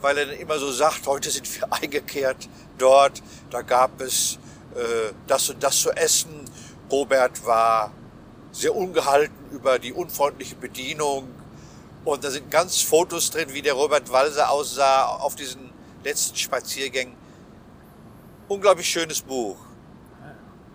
Weil 0.02 0.18
er 0.18 0.26
dann 0.28 0.38
immer 0.38 0.58
so 0.60 0.72
sagt, 0.72 1.08
heute 1.08 1.30
sind 1.30 1.54
wir 1.54 1.72
eingekehrt 1.82 2.48
dort, 2.78 3.22
da 3.50 3.62
gab 3.62 4.00
es 4.02 4.40
äh, 4.76 5.14
das 5.28 5.50
und 5.50 5.62
das 5.62 5.78
zu 5.80 5.92
essen. 5.92 6.46
Robert 6.90 7.46
war 7.46 7.92
sehr 8.52 8.76
ungehalten 8.76 9.52
über 9.52 9.80
die 9.80 9.94
unfreundliche 9.94 10.56
Bedienung. 10.56 11.28
Und 12.04 12.24
da 12.24 12.32
sind 12.32 12.50
ganz 12.50 12.82
Fotos 12.82 13.30
drin, 13.30 13.54
wie 13.54 13.62
der 13.62 13.74
Robert 13.74 14.12
Walser 14.12 14.50
aussah 14.50 15.06
auf 15.06 15.36
diesen 15.36 15.72
letzten 16.04 16.36
Spaziergängen. 16.36 17.16
Unglaublich 18.48 18.90
schönes 18.90 19.22
Buch. 19.22 19.58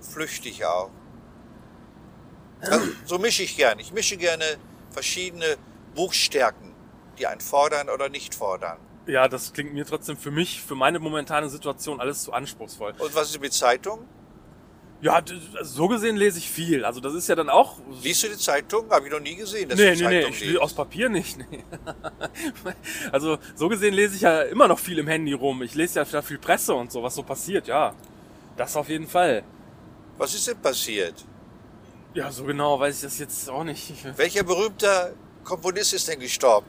Flüchtig 0.00 0.64
auch. 0.64 0.90
Also, 2.61 2.87
so 3.04 3.18
mische 3.18 3.42
ich 3.42 3.56
gerne. 3.56 3.83
Ich 3.83 3.92
mische 3.92 4.16
gerne 4.16 4.45
verschiedene 4.90 5.56
Buchstärken, 5.95 6.73
die 7.18 7.26
einen 7.26 7.40
fordern 7.40 7.90
oder 7.90 8.09
nicht 8.09 8.35
fordern. 8.35 8.78
Ja, 9.06 9.28
das 9.28 9.52
klingt 9.52 9.75
mir 9.75 9.85
trotzdem 9.85 10.16
für 10.16 10.30
mich, 10.30 10.62
für 10.62 10.75
meine 10.75 10.99
momentane 10.99 11.49
Situation 11.49 12.00
alles 12.00 12.23
zu 12.23 12.33
anspruchsvoll. 12.33 12.95
Und 12.99 13.14
was 13.14 13.30
ist 13.30 13.40
mit 13.40 13.52
Zeitung? 13.52 14.06
Ja, 15.02 15.22
so 15.62 15.88
gesehen 15.88 16.16
lese 16.16 16.38
ich 16.38 16.50
viel. 16.50 16.84
Also 16.84 17.00
das 17.00 17.14
ist 17.14 17.28
ja 17.28 17.34
dann 17.34 17.50
auch. 17.50 17.78
Liest 18.02 18.22
du 18.22 18.28
die 18.28 18.36
Zeitung? 18.36 18.90
Habe 18.90 19.06
ich 19.06 19.12
noch 19.12 19.20
nie 19.20 19.36
gesehen, 19.36 19.68
dass 19.68 19.78
Nee, 19.78 19.94
nee, 19.94 20.08
nee, 20.08 20.26
ich 20.28 20.40
will 20.40 20.58
aus 20.58 20.72
Papier 20.72 21.08
nicht. 21.08 21.38
Nee. 21.38 21.64
also 23.12 23.38
so 23.54 23.68
gesehen 23.68 23.92
lese 23.92 24.16
ich 24.16 24.22
ja 24.22 24.42
immer 24.42 24.68
noch 24.68 24.78
viel 24.78 24.98
im 24.98 25.06
Handy 25.06 25.34
rum. 25.34 25.62
Ich 25.62 25.74
lese 25.74 26.00
ja 26.00 26.22
viel 26.22 26.38
Presse 26.38 26.74
und 26.74 26.90
so, 26.90 27.02
was 27.02 27.14
so 27.14 27.22
passiert, 27.22 27.68
ja. 27.68 27.94
Das 28.56 28.74
auf 28.74 28.88
jeden 28.88 29.06
Fall. 29.06 29.44
Was 30.16 30.34
ist 30.34 30.48
denn 30.48 30.56
passiert? 30.56 31.26
Ja, 32.14 32.32
so 32.32 32.44
genau 32.44 32.80
weiß 32.80 32.96
ich 32.96 33.02
das 33.02 33.18
jetzt 33.18 33.50
auch 33.50 33.64
nicht. 33.64 33.92
Welcher 34.16 34.42
berühmter 34.42 35.12
Komponist 35.44 35.92
ist 35.92 36.08
denn 36.08 36.18
gestorben? 36.18 36.66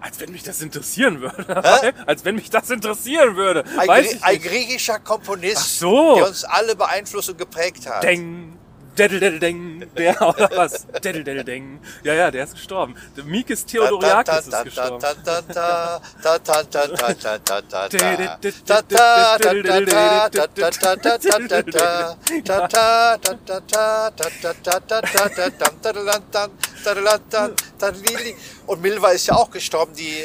Als 0.00 0.20
wenn 0.20 0.32
mich 0.32 0.42
das 0.42 0.60
interessieren 0.60 1.20
würde. 1.20 1.94
Als 2.06 2.24
wenn 2.24 2.36
mich 2.36 2.50
das 2.50 2.70
interessieren 2.70 3.36
würde. 3.36 3.64
Ein, 3.76 4.04
Grie 4.04 4.18
ein 4.20 4.40
griechischer 4.40 4.98
Komponist, 5.00 5.78
so. 5.78 6.16
der 6.16 6.28
uns 6.28 6.44
alle 6.44 6.76
beeinflusst 6.76 7.30
und 7.30 7.38
geprägt 7.38 7.88
hat. 7.88 8.02
Deng, 8.02 8.57
Deddel-Deddel-Deng, 8.98 9.90
der 9.96 10.20
oder 10.28 10.50
was? 10.54 10.86
Deddel-Deddel-Deng. 10.86 11.80
Ja, 12.02 12.14
ja, 12.14 12.30
der 12.30 12.44
ist 12.44 12.54
gestorben. 12.54 12.94
Mikis 13.24 13.64
Theodoriakis 13.64 14.48
ist 14.48 14.64
gestorben. 14.64 15.04
Und 28.66 28.82
Milva 28.82 29.08
ist 29.10 29.26
ja 29.26 29.34
auch 29.34 29.50
gestorben, 29.50 29.94
die 29.94 30.22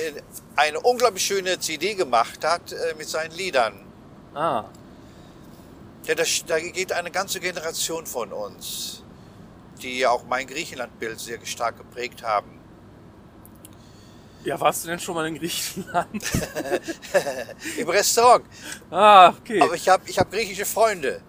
eine 0.56 0.80
unglaublich 0.80 1.25
schöne 1.25 1.60
CD 1.60 1.96
gemacht 1.96 2.44
hat 2.44 2.72
äh, 2.72 2.94
mit 2.98 3.08
seinen 3.08 3.32
Liedern. 3.32 3.74
Ah, 4.36 4.65
Ja, 6.05 6.15
da, 6.15 6.24
da 6.48 6.60
geht 6.60 6.91
eine 6.91 7.12
ganze 7.12 7.39
Generation 7.39 8.05
von 8.05 8.33
uns, 8.33 9.03
die 9.81 10.00
ja 10.00 10.10
auch 10.10 10.25
mein 10.25 10.48
Griechenlandbild 10.48 11.19
sehr 11.19 11.43
stark 11.45 11.77
geprägt 11.77 12.24
haben. 12.24 12.60
ja, 14.43 14.60
warst 14.60 14.83
du 14.83 14.89
denn 14.89 15.00
schon 15.00 15.15
mal 15.15 15.25
in 15.27 15.36
Griechenland? 15.36 16.24
Im 17.77 17.89
Restaurant. 17.89 18.45
Ah, 18.91 19.29
okay. 19.29 19.62
Aber 19.62 19.75
ich 19.75 19.88
habe 19.88 20.03
ich 20.05 20.19
hab 20.19 20.29
griechische 20.29 20.65
Freunde. 20.65 21.22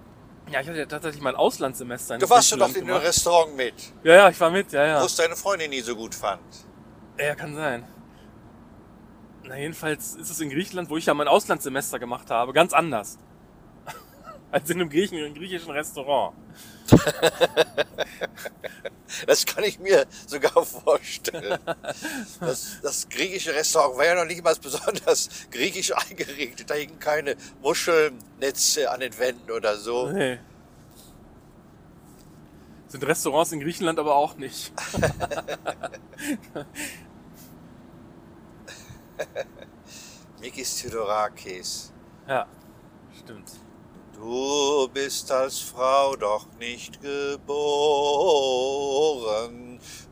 Ja, 0.51 0.61
ich 0.61 0.69
hatte 0.69 0.79
ja 0.79 0.87
tatsächlich 0.87 1.23
mal 1.23 1.31
ein 1.31 1.37
Auslandssemester 1.37 2.15
in 2.15 2.21
Du 2.21 2.29
warst 2.29 2.53
doch 2.53 2.75
in 2.75 2.83
einem. 2.85 2.97
Restaurant 2.97 3.57
mit, 3.57 3.75
Ja, 4.03 4.15
ja, 4.15 4.29
ich 4.29 4.39
war 4.41 4.51
mit, 4.51 4.73
ja, 4.73 4.85
ja. 4.85 5.01
wo 5.01 5.07
es 5.07 5.17
deine 5.17 5.37
Freundin 5.37 5.71
nie 5.71 5.81
so 5.81 5.97
gut 5.97 6.15
fand. 6.15 6.43
Ja, 7.19 7.35
kann 7.35 7.55
sein. 7.55 7.85
Na, 9.45 9.57
jedenfalls 9.57 10.15
ist 10.17 10.31
es 10.31 10.41
in 10.41 10.51
Griechenland, 10.51 10.91
wo 10.91 10.97
ich 10.97 11.07
ja 11.07 11.15
mein 11.15 11.29
Auslandssemester 11.29 11.99
gemacht 11.99 12.31
habe, 12.31 12.53
ganz 12.53 12.73
anders. 12.73 13.19
Als 14.55 14.71
in 14.71 14.81
einem 14.81 14.89
griechischen 14.89 15.71
Restaurant. 15.73 16.37
Das 19.27 19.47
kann 19.47 19.63
ich 19.65 19.79
mir 19.79 20.07
sogar 20.27 20.65
vorstellen. 20.65 21.59
Das, 22.41 22.81
das 22.83 23.09
griechische 23.09 23.55
Restaurant 23.55 23.97
war 23.97 24.07
ja 24.07 24.17
noch 24.17 24.25
nicht 24.25 24.43
mal 24.43 24.57
besonders 24.61 25.29
griechisch 25.51 25.93
eingerichtet. 25.97 26.69
Da 26.69 26.75
hingen 26.75 26.99
keine 26.99 27.37
Muschelnetze 27.63 28.91
an 28.91 28.99
den 29.01 29.17
Wänden 29.19 29.53
oder 29.53 29.77
so. 29.77 30.11
Nee. 30.11 30.39
Sind 32.89 33.07
Restaurants 33.07 33.53
in 33.53 33.61
Griechenland 33.61 34.01
aber 34.01 34.17
auch 34.17 34.37
nicht. 34.37 34.73
Mikis 40.41 40.77
Theodorakis. 40.77 41.93
Ja, 42.27 42.49
stimmt. 43.17 43.51
Du 44.15 44.89
bist 44.89 45.31
als 45.33 45.59
Frau 45.59 46.17
doch 46.17 46.47
nicht 46.59 47.03
geboren. 47.03 47.45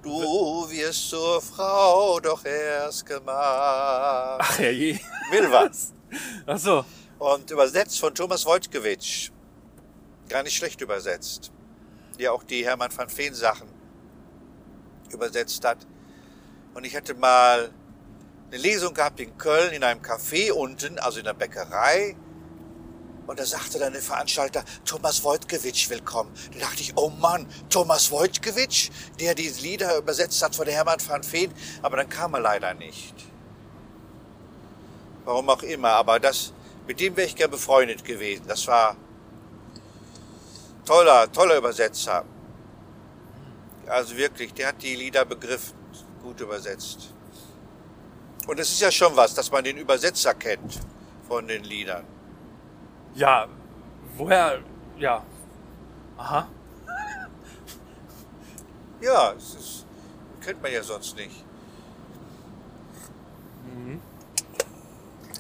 Du 0.03 0.69
wirst 0.69 1.11
zur 1.11 1.41
Frau 1.41 2.19
doch 2.21 2.45
erst 2.45 3.07
gemacht. 3.07 4.41
Ach 4.41 4.59
herrje. 4.59 4.99
Milva. 5.31 5.71
Ach 6.47 6.59
so. 6.59 6.85
Und 7.19 7.51
übersetzt 7.51 8.01
von 8.01 8.15
Thomas 8.15 8.45
Wojtkiewicz. 8.45 9.31
Gar 10.29 10.43
nicht 10.43 10.57
schlecht 10.57 10.81
übersetzt. 10.81 11.53
Der 12.19 12.33
auch 12.33 12.43
die 12.43 12.65
Hermann 12.65 12.91
van 12.97 13.09
Veen 13.17 13.35
Sachen 13.35 13.69
übersetzt 15.13 15.65
hat. 15.65 15.79
Und 16.75 16.85
ich 16.85 16.97
hatte 16.97 17.15
mal 17.15 17.71
eine 18.51 18.61
Lesung 18.61 18.93
gehabt 18.95 19.21
in 19.21 19.39
Köln 19.39 19.73
in 19.73 19.85
einem 19.85 20.03
Café 20.03 20.51
unten, 20.53 20.99
also 20.99 21.21
in 21.21 21.25
der 21.25 21.35
Bäckerei. 21.35 22.17
Und 23.27 23.39
da 23.39 23.47
sagte 23.47 23.79
dann 23.79 23.93
der 23.93 24.03
Veranstalter, 24.03 24.65
Thomas 24.85 25.23
Wojtkiewicz 25.23 25.89
willkommen. 25.91 26.33
Da 26.53 26.67
dachte 26.67 26.81
ich, 26.81 26.97
oh 26.97 27.09
Mann, 27.09 27.47
Thomas 27.69 28.11
Wojtkiewicz, 28.11 28.91
der 29.21 29.35
die 29.35 29.49
Lieder 29.49 29.97
übersetzt 29.97 30.43
hat 30.43 30.57
von 30.57 30.67
Hermann 30.67 30.99
van 31.07 31.23
Veen. 31.23 31.53
Aber 31.83 31.97
dann 31.97 32.09
kam 32.09 32.35
er 32.35 32.41
leider 32.41 32.75
nicht. 32.75 33.15
Warum 35.25 35.49
auch 35.51 35.63
immer, 35.63 35.91
aber 35.91 36.19
das, 36.19 36.53
mit 36.87 36.99
dem 36.99 37.17
wäre 37.17 37.29
ich 37.29 37.37
gern 37.37 37.51
befreundet 37.51 38.05
gewesen. 38.05 38.45
Das 38.49 38.67
war 38.67 38.97
toller, 40.85 41.31
toller 41.31 41.57
Übersetzer. 41.59 42.25
Also 43.87 44.17
wirklich, 44.17 44.53
der 44.55 44.69
hat 44.69 44.83
die 44.83 44.97
Lieder 44.97 45.25
begriffen, 45.25 45.75
gut 46.23 46.41
übersetzt. 46.41 47.15
Und 48.49 48.59
es 48.59 48.71
ist 48.71 48.81
ja 48.81 48.91
schon 48.91 49.15
was, 49.15 49.35
dass 49.35 49.53
man 49.53 49.63
den 49.63 49.77
Übersetzer 49.77 50.35
kennt 50.35 50.81
von 51.29 51.47
den 51.47 51.63
Liedern. 51.63 52.05
Ja, 53.15 53.47
woher. 54.17 54.61
Ja. 54.99 55.23
Aha. 56.17 56.47
Ja, 59.01 59.33
es 59.37 59.55
ist, 59.57 59.87
kennt 60.45 60.63
man 60.63 60.73
ja 60.73 60.81
sonst 60.83 61.17
nicht. 61.17 61.45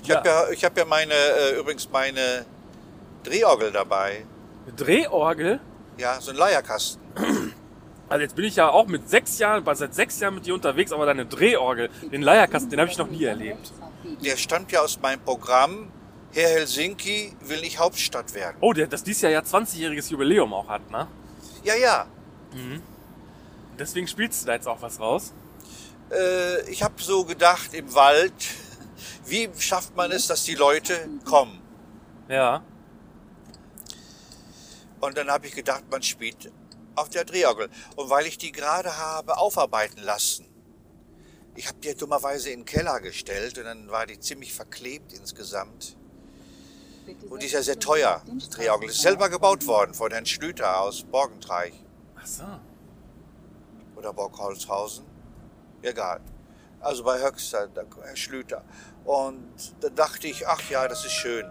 Ich 0.02 0.08
Ja. 0.08 0.16
habe 0.16 0.28
ja, 0.28 0.48
ich 0.50 0.64
hab 0.64 0.76
ja 0.76 0.84
meine, 0.84 1.14
äh, 1.14 1.58
übrigens 1.60 1.88
meine 1.90 2.44
Drehorgel 3.22 3.70
dabei. 3.70 4.24
Eine 4.66 4.74
Drehorgel. 4.74 5.60
Ja, 5.96 6.20
so 6.20 6.32
ein 6.32 6.36
Leierkasten. 6.36 7.00
Also 8.08 8.22
jetzt 8.24 8.36
bin 8.36 8.44
ich 8.44 8.56
ja 8.56 8.68
auch 8.68 8.88
mit 8.88 9.08
sechs 9.08 9.38
Jahren, 9.38 9.64
war 9.64 9.74
seit 9.74 9.94
sechs 9.94 10.20
Jahren 10.20 10.34
mit 10.34 10.44
dir 10.44 10.52
unterwegs, 10.52 10.92
aber 10.92 11.06
deine 11.06 11.24
Drehorgel, 11.24 11.88
den 12.12 12.20
Leierkasten, 12.20 12.68
den 12.68 12.78
habe 12.78 12.90
ich 12.90 12.98
noch 12.98 13.08
nie 13.08 13.24
erlebt. 13.24 13.72
Der 14.22 14.36
stammt 14.36 14.70
ja 14.70 14.82
aus 14.82 15.00
meinem 15.00 15.20
Programm. 15.20 15.90
Herr 16.32 16.48
Helsinki 16.48 17.36
will 17.40 17.60
nicht 17.60 17.78
Hauptstadt 17.78 18.32
werden. 18.34 18.56
Oh, 18.60 18.72
der, 18.72 18.86
das 18.86 19.02
dieses 19.02 19.22
Jahr 19.22 19.32
ja 19.32 19.40
20-jähriges 19.40 20.10
Jubiläum 20.10 20.52
auch 20.54 20.68
hat, 20.68 20.90
ne? 20.90 21.06
Ja, 21.62 21.74
ja. 21.74 22.06
Deswegen 23.78 24.06
spielst 24.06 24.42
du 24.42 24.46
da 24.46 24.54
jetzt 24.54 24.66
auch 24.68 24.80
was 24.80 24.98
raus. 25.00 25.32
Äh, 26.10 26.70
ich 26.70 26.82
habe 26.82 27.02
so 27.02 27.24
gedacht 27.24 27.74
im 27.74 27.94
Wald, 27.94 28.32
wie 29.26 29.48
schafft 29.58 29.96
man 29.96 30.10
es, 30.12 30.26
dass 30.26 30.44
die 30.44 30.54
Leute 30.54 31.08
kommen? 31.24 31.60
Ja. 32.28 32.64
Und 35.00 35.16
dann 35.16 35.30
habe 35.30 35.46
ich 35.46 35.54
gedacht, 35.54 35.84
man 35.90 36.02
spielt 36.02 36.52
auf 36.94 37.08
der 37.08 37.24
Drehorgel. 37.24 37.68
Und 37.96 38.10
weil 38.10 38.26
ich 38.26 38.38
die 38.38 38.52
gerade 38.52 38.96
habe 38.98 39.36
aufarbeiten 39.38 40.02
lassen, 40.02 40.46
ich 41.54 41.68
habe 41.68 41.78
die 41.80 41.94
dummerweise 41.94 42.50
in 42.50 42.60
den 42.60 42.64
Keller 42.66 43.00
gestellt 43.00 43.58
und 43.58 43.64
dann 43.64 43.90
war 43.90 44.06
die 44.06 44.18
ziemlich 44.18 44.54
verklebt 44.54 45.12
insgesamt. 45.12 45.96
Und 47.28 47.42
die 47.42 47.46
ist 47.46 47.52
ja 47.52 47.62
sehr 47.62 47.78
teuer, 47.78 48.22
die 48.26 48.48
Drehorgel. 48.48 48.88
Ist 48.88 49.02
selber 49.02 49.28
gebaut 49.28 49.66
worden 49.66 49.94
von 49.94 50.10
Herrn 50.10 50.26
Schlüter 50.26 50.80
aus 50.80 51.02
Borgentreich 51.02 51.74
Ach 52.16 52.26
so. 52.26 52.44
oder 53.96 54.12
Borgholzhausen. 54.12 55.04
Egal. 55.82 56.20
Also 56.80 57.04
bei 57.04 57.20
Höxter, 57.22 57.68
Herr 58.02 58.16
Schlüter. 58.16 58.64
Und 59.04 59.52
da 59.80 59.88
dachte 59.88 60.28
ich, 60.28 60.46
ach 60.46 60.68
ja, 60.70 60.86
das 60.88 61.04
ist 61.04 61.12
schön. 61.12 61.46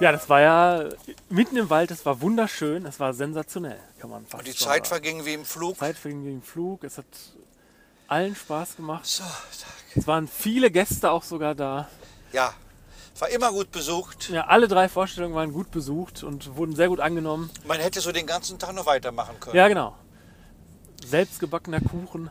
Ja, 0.00 0.10
das 0.10 0.28
war 0.28 0.40
ja 0.40 0.88
mitten 1.28 1.56
im 1.56 1.70
Wald, 1.70 1.90
das 1.90 2.04
war 2.04 2.20
wunderschön, 2.20 2.82
das 2.82 2.98
war 2.98 3.14
sensationell, 3.14 3.78
kann 3.98 4.10
man 4.10 4.26
fast 4.26 4.40
Und 4.40 4.48
die 4.48 4.58
Zeit 4.58 4.88
verging 4.88 5.24
wie 5.24 5.34
im 5.34 5.44
Flug. 5.44 5.78
Zeit 5.78 5.96
verging 5.96 6.24
wie 6.24 6.32
im 6.32 6.42
Flug, 6.42 6.82
es 6.82 6.98
hat 6.98 7.06
allen 8.12 8.36
Spaß 8.36 8.76
gemacht. 8.76 9.06
So, 9.06 9.24
Es 9.96 10.06
waren 10.06 10.28
viele 10.28 10.70
Gäste 10.70 11.10
auch 11.10 11.22
sogar 11.22 11.54
da. 11.54 11.88
ja, 12.32 12.54
war 13.18 13.28
immer 13.28 13.52
gut 13.52 13.70
besucht. 13.70 14.30
Ja, 14.30 14.46
alle 14.48 14.66
drei 14.66 14.88
Vorstellungen 14.88 15.34
waren 15.36 15.52
gut 15.52 15.70
besucht 15.70 16.24
und 16.24 16.56
wurden 16.56 16.74
sehr 16.74 16.88
gut 16.88 16.98
angenommen. 16.98 17.50
Man 17.64 17.78
hätte 17.78 18.00
so 18.00 18.10
den 18.10 18.26
ganzen 18.26 18.58
Tag 18.58 18.74
noch 18.74 18.84
weitermachen 18.86 19.38
können. 19.38 19.54
Ja, 19.56 19.68
genau. 19.68 19.94
Selbstgebackener 21.06 21.80
Kuchen. 21.80 22.30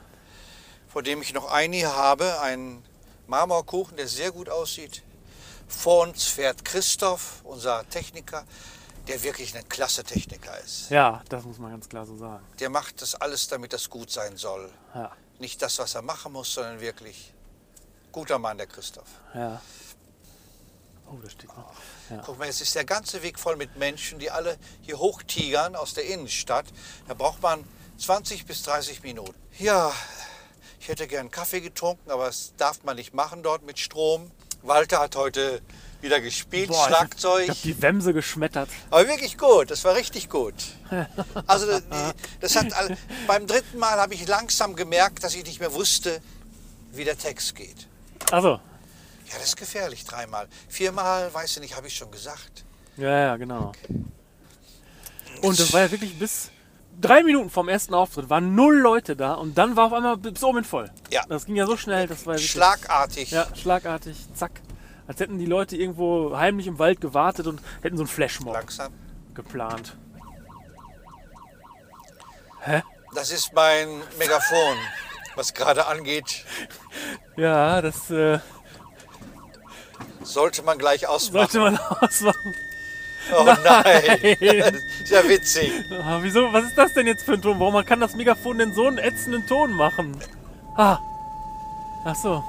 Vor 0.89 1.01
dem 1.01 1.21
ich 1.21 1.33
noch 1.33 1.49
einen 1.49 1.85
habe, 1.85 2.41
einen 2.41 2.83
Marmorkuchen, 3.27 3.95
der 3.95 4.09
sehr 4.09 4.31
gut 4.31 4.49
aussieht. 4.49 5.01
Vor 5.69 6.03
uns 6.07 6.25
fährt 6.25 6.65
Christoph, 6.65 7.39
unser 7.45 7.87
Techniker, 7.89 8.43
der 9.07 9.23
wirklich 9.23 9.55
ein 9.55 9.69
klasse 9.69 10.03
Techniker 10.03 10.59
ist. 10.59 10.89
Ja, 10.89 11.21
das 11.29 11.45
muss 11.45 11.57
man 11.57 11.71
ganz 11.71 11.87
klar 11.87 12.05
so 12.05 12.17
sagen. 12.17 12.43
Der 12.59 12.69
macht 12.69 13.01
das 13.01 13.15
alles, 13.15 13.47
damit 13.47 13.71
das 13.71 13.89
gut 13.89 14.11
sein 14.11 14.35
soll. 14.35 14.69
Ja, 14.93 15.11
Nicht 15.41 15.59
das, 15.63 15.79
was 15.79 15.95
er 15.95 16.03
machen 16.03 16.33
muss, 16.33 16.53
sondern 16.53 16.79
wirklich 16.79 17.33
guter 18.11 18.37
Mann, 18.37 18.57
der 18.57 18.67
Christoph. 18.67 19.09
ja. 19.33 19.59
Oh, 21.07 21.17
da 21.21 21.29
steht 21.29 21.49
noch. 21.57 21.73
Ja. 22.09 22.21
Guck 22.25 22.39
mal, 22.39 22.45
jetzt 22.45 22.61
ist 22.61 22.73
der 22.73 22.85
ganze 22.85 23.21
Weg 23.21 23.37
voll 23.37 23.57
mit 23.57 23.75
Menschen, 23.75 24.17
die 24.17 24.31
alle 24.31 24.57
hier 24.81 24.97
hochtigern 24.97 25.75
aus 25.75 25.93
der 25.93 26.05
Innenstadt. 26.05 26.67
Da 27.07 27.15
braucht 27.15 27.41
man 27.41 27.65
20 27.97 28.45
bis 28.45 28.63
30 28.63 29.03
Minuten. 29.03 29.35
Ja, 29.59 29.91
ich 30.79 30.87
hätte 30.87 31.07
gern 31.07 31.29
Kaffee 31.29 31.59
getrunken, 31.59 32.11
aber 32.11 32.27
das 32.27 32.53
darf 32.55 32.83
man 32.83 32.95
nicht 32.95 33.13
machen 33.13 33.43
dort 33.43 33.63
mit 33.63 33.77
Strom. 33.77 34.31
Walter 34.61 34.99
hat 34.99 35.17
heute 35.17 35.61
wieder 36.01 36.19
gespielt, 36.21 36.69
Boah, 36.69 36.75
ich 36.75 36.81
hab- 36.81 36.87
Schlagzeug. 36.97 37.43
Ich 37.43 37.49
habe 37.49 37.59
die 37.63 37.81
Wemse 37.81 38.13
geschmettert. 38.13 38.69
Aber 38.89 39.07
wirklich 39.07 39.37
gut, 39.37 39.69
das 39.71 39.83
war 39.83 39.95
richtig 39.95 40.29
gut. 40.29 40.53
Also 41.47 41.67
das- 42.41 42.55
hat 42.55 42.73
all- 42.73 42.97
beim 43.27 43.47
dritten 43.47 43.77
Mal 43.77 43.97
habe 43.99 44.13
ich 44.13 44.27
langsam 44.27 44.75
gemerkt, 44.75 45.23
dass 45.23 45.35
ich 45.35 45.45
nicht 45.45 45.59
mehr 45.59 45.73
wusste, 45.73 46.21
wie 46.91 47.03
der 47.03 47.17
Text 47.17 47.55
geht. 47.55 47.87
Also, 48.31 48.59
Ja, 49.29 49.35
das 49.35 49.45
ist 49.49 49.57
gefährlich, 49.57 50.03
dreimal. 50.05 50.47
Viermal, 50.67 51.33
weiß 51.33 51.51
ich 51.51 51.59
nicht, 51.61 51.75
habe 51.75 51.87
ich 51.87 51.95
schon 51.95 52.11
gesagt. 52.11 52.65
Ja, 52.97 53.09
ja, 53.17 53.37
genau. 53.37 53.71
Und 55.41 55.59
das 55.59 55.71
war 55.73 55.81
ja 55.81 55.91
wirklich 55.91 56.17
bis 56.19 56.49
drei 56.99 57.23
Minuten 57.23 57.49
vom 57.49 57.67
ersten 57.69 57.93
Auftritt 57.93 58.29
waren 58.29 58.53
null 58.53 58.77
Leute 58.77 59.15
da 59.15 59.33
und 59.35 59.57
dann 59.57 59.75
war 59.75 59.85
auf 59.87 59.93
einmal 59.93 60.17
bis 60.17 60.43
oben 60.43 60.63
voll. 60.63 60.91
Ja. 61.09 61.23
Das 61.29 61.45
ging 61.45 61.55
ja 61.55 61.65
so 61.65 61.77
schnell, 61.77 62.07
das 62.07 62.25
war 62.25 62.33
ja 62.33 62.39
wirklich, 62.39 62.51
Schlagartig. 62.51 63.31
Ja, 63.31 63.47
schlagartig, 63.55 64.17
zack. 64.35 64.61
Als 65.07 65.19
hätten 65.19 65.37
die 65.39 65.45
Leute 65.45 65.75
irgendwo 65.75 66.35
heimlich 66.37 66.67
im 66.67 66.79
Wald 66.79 67.01
gewartet 67.01 67.47
und 67.47 67.61
hätten 67.81 67.97
so 67.97 68.03
einen 68.03 68.07
Flashmob 68.07 68.53
Langsam. 68.53 68.91
geplant. 69.33 69.97
Hä? 72.61 72.81
Das 73.13 73.31
ist 73.31 73.51
mein 73.53 73.87
Megafon, 74.19 74.77
was 75.35 75.53
gerade 75.53 75.85
angeht. 75.87 76.45
Ja, 77.37 77.81
das 77.81 78.11
äh, 78.11 78.39
Sollte 80.21 80.61
man 80.63 80.77
gleich 80.77 81.07
ausmachen. 81.07 81.47
sollte 81.49 81.59
man 81.59 81.77
ausmachen. 82.01 82.53
Oh 83.33 83.43
nein. 83.63 84.19
ist 85.01 85.09
ja 85.11 85.27
witzig. 85.27 85.71
Ah, 86.03 86.19
wieso? 86.21 86.51
Was 86.51 86.65
ist 86.65 86.77
das 86.77 86.93
denn 86.93 87.07
jetzt 87.07 87.23
für 87.23 87.33
ein 87.33 87.41
Ton? 87.41 87.57
Warum 87.59 87.83
kann 87.85 88.01
das 88.01 88.15
Megafon 88.15 88.57
denn 88.57 88.73
so 88.73 88.85
einen 88.85 88.97
ätzenden 88.97 89.47
Ton 89.47 89.71
machen? 89.71 90.15
Ah. 90.75 90.99
Ach 92.05 92.15
so. 92.15 92.43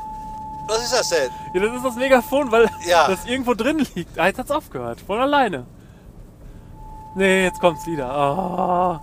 Was 0.69 0.85
ist 0.85 0.93
das 0.93 1.09
denn? 1.11 1.31
Ja, 1.55 1.61
das 1.67 1.77
ist 1.77 1.85
das 1.85 1.95
Megafon, 1.97 2.51
weil 2.51 2.71
Ja. 2.87 3.09
das 3.15 3.25
irgendwo 3.27 3.55
drin 3.55 3.87
liegt. 3.95 4.19
Ah, 4.19 4.27
jetzt 4.27 4.39
hat's 4.39 4.51
aufgehört. 4.51 5.01
Von 5.01 5.19
alleine. 5.21 5.67
Nee, 7.15 7.45
jetzt 7.45 7.61
kommt's 7.61 7.87
wieder. 7.87 8.09
Oh. 8.09 9.01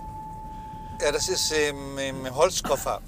Ja, 1.04 1.12
das 1.12 1.28
ist 1.28 1.52
im, 1.52 1.98
im 1.98 2.34
Holzkoffer. 2.34 3.00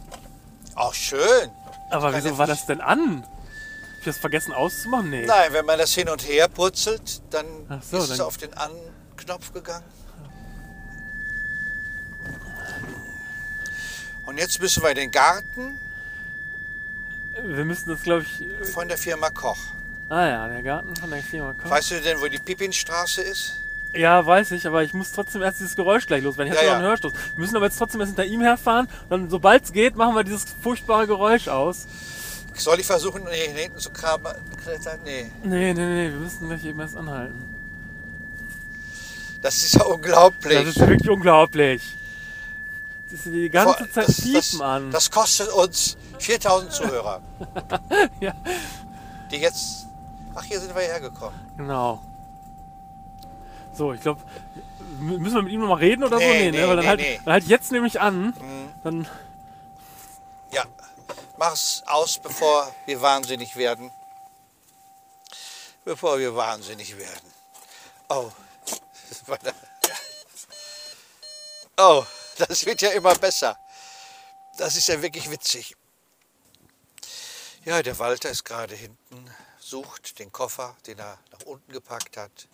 Auch 0.77 0.95
schön. 0.95 1.51
Aber 1.91 2.15
wieso 2.15 2.39
war 2.39 2.47
das 2.47 2.65
denn 2.67 2.81
an? 2.81 3.23
Hab 3.23 3.99
ich 3.99 4.05
das 4.07 4.19
vergessen 4.19 4.53
auszumachen? 4.53 5.11
Nee. 5.11 5.27
Nein, 5.27 5.53
wenn 5.53 5.67
man 5.67 5.79
das 5.79 5.93
hin 5.93 6.09
und 6.09 6.27
her 6.27 6.49
putzelt, 6.49 7.23
dann 7.31 7.47
so, 7.83 7.99
ist 7.99 8.11
es 8.11 8.19
dann- 8.19 8.27
auf 8.27 8.37
den 8.37 8.55
An-Knopf 8.55 9.53
gegangen. 9.53 9.85
Und 14.25 14.39
jetzt 14.39 14.61
müssen 14.61 14.83
wir 14.83 14.91
in 14.91 14.97
den 14.97 15.11
Garten 15.11 15.79
Wir 17.45 17.65
müssen 17.65 17.89
das, 17.91 18.03
glaube 18.03 18.25
ich. 18.25 18.69
von 18.73 18.89
der 18.89 18.99
Firma 18.99 19.31
Koch. 19.31 19.59
Ah 20.09 20.27
ja, 20.27 20.49
der 20.49 20.63
Garten 20.63 20.95
von 20.97 21.11
der 21.11 21.23
Firma 21.23 21.55
Koch. 21.55 21.71
Weißt 21.71 21.93
du 21.93 22.01
denn, 22.01 22.21
wo 22.21 22.27
die 22.27 22.39
Pippinstraße 22.39 23.23
ist? 23.23 23.59
Ja, 23.95 24.25
weiß 24.25 24.53
ich, 24.53 24.67
aber 24.67 24.83
ich 24.83 24.95
muss 24.95 25.13
trotzdem 25.13 25.43
erst 25.43 25.61
dieses 25.61 25.77
Geräusch 25.77 26.07
gleich 26.07 26.23
loswerden. 26.23 26.53
Ich 26.53 26.59
Ja, 26.59 26.61
habe 26.61 26.67
noch 26.67 26.73
ja. 26.73 26.79
einen 26.79 26.89
Hörstoß. 26.89 27.13
Wir 27.13 27.41
müssen 27.41 27.57
aber 27.57 27.67
jetzt 27.67 27.79
trotzdem 27.79 28.01
erst 28.01 28.11
hinter 28.11 28.25
ihm 28.25 28.41
herfahren. 28.41 28.89
Dann, 29.11 29.29
sobald 29.29 29.65
es 29.65 29.73
geht, 29.73 29.97
machen 29.97 30.15
wir 30.15 30.25
dieses 30.25 30.45
furchtbare 30.63 31.07
Geräusch 31.07 31.49
aus. 31.49 31.87
Soll 32.55 32.81
ich 32.81 32.87
versuchen, 32.87 33.27
hier 33.31 33.51
hinten 33.51 33.79
zu 33.79 33.91
krabbeln? 33.91 34.37
klettern? 34.63 34.99
Nee. 35.05 35.31
Nee, 35.43 35.73
nee, 35.75 35.87
nee, 35.87 36.11
wir 36.11 36.19
müssen 36.19 36.49
gleich 36.49 36.65
eben 36.65 36.81
erst 36.81 36.97
anhalten. 36.97 37.35
Das 39.41 39.57
ist 39.63 39.75
ja 39.75 39.83
unglaublich. 39.83 40.59
Das 40.59 40.69
ist 40.69 40.81
wirklich 40.81 41.11
unglaublich. 41.11 41.83
Das 43.11 43.27
ist 43.27 43.35
die 43.35 43.51
ganze 43.51 43.91
Zeit 43.91 44.09
das, 44.09 44.21
Piepen 44.21 44.35
das, 44.35 44.61
an. 44.61 44.91
Das 44.91 45.11
kostet 45.11 45.49
uns 45.49 45.97
4000 46.23 46.73
Zuhörer. 46.73 47.21
Ja. 48.21 48.33
Die 49.31 49.39
jetzt. 49.39 49.87
Ach, 50.35 50.45
hier 50.45 50.61
sind 50.61 50.75
wir 50.75 50.83
hergekommen. 50.83 51.39
Genau. 51.57 52.03
So, 53.75 53.93
ich 53.93 54.01
glaube, 54.01 54.21
müssen 55.01 55.35
wir 55.35 55.43
mit 55.43 55.53
ihm 55.53 55.61
nochmal 55.61 55.79
reden 55.79 56.05
oder 56.05 56.19
so? 56.19 56.23
Nee, 56.23 56.51
ne? 56.51 56.59
nee, 56.59 56.67
Weil 56.69 56.77
dann 56.77 56.85
nee, 56.85 56.89
halt, 56.89 57.01
nee. 57.01 57.21
dann 57.25 57.33
halt 57.33 57.45
jetzt 57.45 57.73
nämlich 57.73 58.01
an. 58.01 58.27
Mhm. 58.27 58.73
Dann, 58.85 59.09
Ja. 60.51 60.65
Mach's 61.39 61.83
aus, 61.87 62.19
bevor 62.19 62.73
wir 62.87 63.01
wahnsinnig 63.01 63.57
werden. 63.57 63.91
Bevor 65.85 66.19
wir 66.19 66.37
wahnsinnig 66.37 66.97
werden. 66.97 67.33
Oh. 68.09 68.31
Oh, 71.79 72.05
das 72.37 72.65
wird 72.67 72.83
ja 72.83 72.91
immer 72.91 73.15
besser. 73.15 73.57
Das 74.59 74.77
ist 74.77 74.89
ja 74.89 75.01
wirklich 75.01 75.31
witzig. 75.31 75.75
Ja, 77.65 77.81
der 77.81 77.97
Walter 78.01 78.29
ist 78.29 78.45
gerade 78.45 78.75
hinten, 78.75 79.31
sucht 79.61 80.19
den 80.19 80.33
Koffer, 80.33 80.77
den 80.85 80.99
er 80.99 81.17
nach 81.31 81.47
unten 81.47 81.71
gepackt 81.71 82.17
hat, 82.17 82.49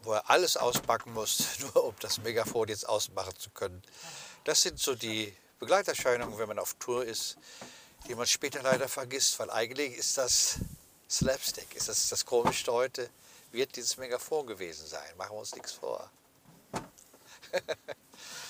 wo 0.00 0.14
er 0.14 0.30
alles 0.30 0.56
auspacken 0.56 1.12
muss, 1.12 1.58
nur 1.60 1.84
um 1.84 1.94
das 2.00 2.16
Megafon 2.16 2.68
jetzt 2.68 2.88
ausmachen 2.88 3.36
zu 3.38 3.50
können. 3.50 3.82
Das 4.44 4.62
sind 4.62 4.78
so 4.78 4.94
die 4.94 5.36
Begleiterscheinungen, 5.58 6.38
wenn 6.38 6.48
man 6.48 6.58
auf 6.58 6.76
Tour 6.80 7.04
ist, 7.04 7.36
die 8.08 8.14
man 8.14 8.26
später 8.26 8.62
leider 8.62 8.88
vergisst, 8.88 9.38
weil 9.38 9.50
eigentlich 9.50 9.98
ist 9.98 10.16
das 10.16 10.56
Slapstick, 11.10 11.74
ist 11.74 11.90
das 11.90 12.08
das 12.08 12.24
Komischste 12.24 12.72
heute, 12.72 13.10
wird 13.52 13.76
dieses 13.76 13.98
Megafon 13.98 14.46
gewesen 14.46 14.86
sein. 14.86 15.14
Machen 15.18 15.32
wir 15.32 15.40
uns 15.40 15.54
nichts 15.54 15.72
vor. 15.72 16.10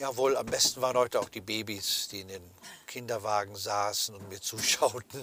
Jawohl, 0.00 0.34
am 0.38 0.46
besten 0.46 0.80
waren 0.80 0.96
heute 0.96 1.20
auch 1.20 1.28
die 1.28 1.42
Babys, 1.42 2.08
die 2.08 2.20
in 2.20 2.28
den 2.28 2.50
Kinderwagen 2.86 3.54
saßen 3.54 4.14
und 4.14 4.30
mir 4.30 4.40
zuschauten 4.40 5.22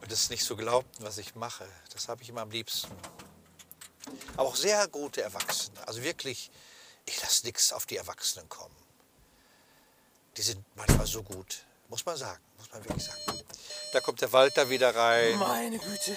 und 0.00 0.10
es 0.10 0.30
nicht 0.30 0.42
so 0.42 0.56
glaubten, 0.56 1.04
was 1.04 1.18
ich 1.18 1.34
mache. 1.34 1.68
Das 1.92 2.08
habe 2.08 2.22
ich 2.22 2.30
immer 2.30 2.40
am 2.40 2.50
liebsten. 2.50 2.90
Aber 4.38 4.48
auch 4.48 4.56
sehr 4.56 4.88
gute 4.88 5.20
Erwachsene. 5.20 5.86
Also 5.86 6.02
wirklich, 6.02 6.50
ich 7.04 7.20
lasse 7.20 7.44
nichts 7.44 7.74
auf 7.74 7.84
die 7.84 7.98
Erwachsenen 7.98 8.48
kommen. 8.48 8.74
Die 10.38 10.42
sind 10.42 10.64
manchmal 10.74 11.06
so 11.06 11.22
gut, 11.22 11.66
muss 11.90 12.06
man 12.06 12.16
sagen, 12.16 12.42
muss 12.56 12.72
man 12.72 12.82
wirklich 12.82 13.04
sagen. 13.04 13.44
Da 13.92 14.00
kommt 14.00 14.22
der 14.22 14.32
Walter 14.32 14.70
wieder 14.70 14.96
rein. 14.96 15.38
meine 15.38 15.78
Güte, 15.78 16.16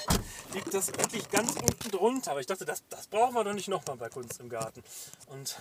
liegt 0.54 0.74
das 0.74 0.88
wirklich 0.88 1.30
ganz 1.30 1.52
unten 1.52 1.92
drunter. 1.92 2.32
Aber 2.32 2.40
ich 2.40 2.48
dachte, 2.48 2.64
das, 2.64 2.84
das 2.90 3.08
brauchen 3.08 3.34
wir 3.36 3.44
doch 3.44 3.54
nicht 3.54 3.68
nochmal 3.68 3.98
bei 3.98 4.08
Kunst 4.08 4.40
im 4.40 4.48
Garten. 4.48 4.82
Und 5.26 5.58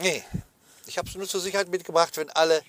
Nee, 0.00 0.22
ich 0.88 0.98
habe 0.98 1.08
es 1.08 1.14
nur 1.14 1.28
zur 1.28 1.40
Sicherheit 1.40 1.68
mitgebracht, 1.68 2.16
wenn 2.16 2.30
alle 2.30 2.62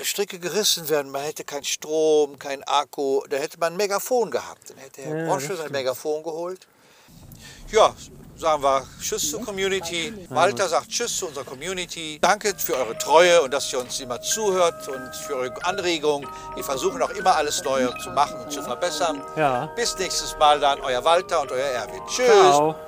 Stricke 0.00 0.38
gerissen 0.38 0.88
werden. 0.88 1.10
Man 1.10 1.22
hätte 1.22 1.44
keinen 1.44 1.64
Strom, 1.64 2.38
keinen 2.38 2.62
Akku, 2.64 3.22
da 3.28 3.36
hätte 3.36 3.58
man 3.58 3.74
ein 3.74 3.76
Megafon 3.76 4.30
gehabt. 4.30 4.70
Dann 4.70 4.78
hätte 4.78 5.02
Herr 5.02 5.16
Ja, 5.18 5.26
Brosche 5.26 5.56
sein. 5.56 5.70
Megafon 5.72 6.22
geholt. 6.22 6.66
Ja, 7.70 7.94
sagen 8.36 8.62
wir 8.62 8.86
Tschüss 9.00 9.30
zur 9.30 9.44
Community. 9.44 10.14
Walter 10.30 10.68
sagt 10.68 10.88
Tschüss 10.88 11.16
zu 11.16 11.26
unserer 11.26 11.44
Community. 11.44 12.18
Danke 12.22 12.54
für 12.56 12.76
eure 12.76 12.96
Treue 12.96 13.42
und 13.42 13.52
dass 13.52 13.72
ihr 13.72 13.80
uns 13.80 13.98
immer 14.00 14.20
zuhört 14.22 14.86
und 14.88 15.14
für 15.26 15.34
eure 15.36 15.64
Anregungen. 15.64 16.28
Wir 16.54 16.62
versuchen 16.64 17.02
auch 17.02 17.10
immer 17.10 17.34
alles 17.34 17.62
Neue 17.64 17.92
zu 18.02 18.10
machen 18.10 18.40
und 18.40 18.52
zu 18.52 18.62
verbessern. 18.62 19.20
ja, 19.36 19.66
Bis 19.74 19.98
nächstes 19.98 20.36
Mal 20.38 20.60
dann, 20.60 20.80
euer 20.80 21.04
Walter 21.04 21.42
und 21.42 21.50
euer 21.52 21.66
Erwin. 21.66 22.00
Tschüss. 22.06 22.26
ciao. 22.28 22.87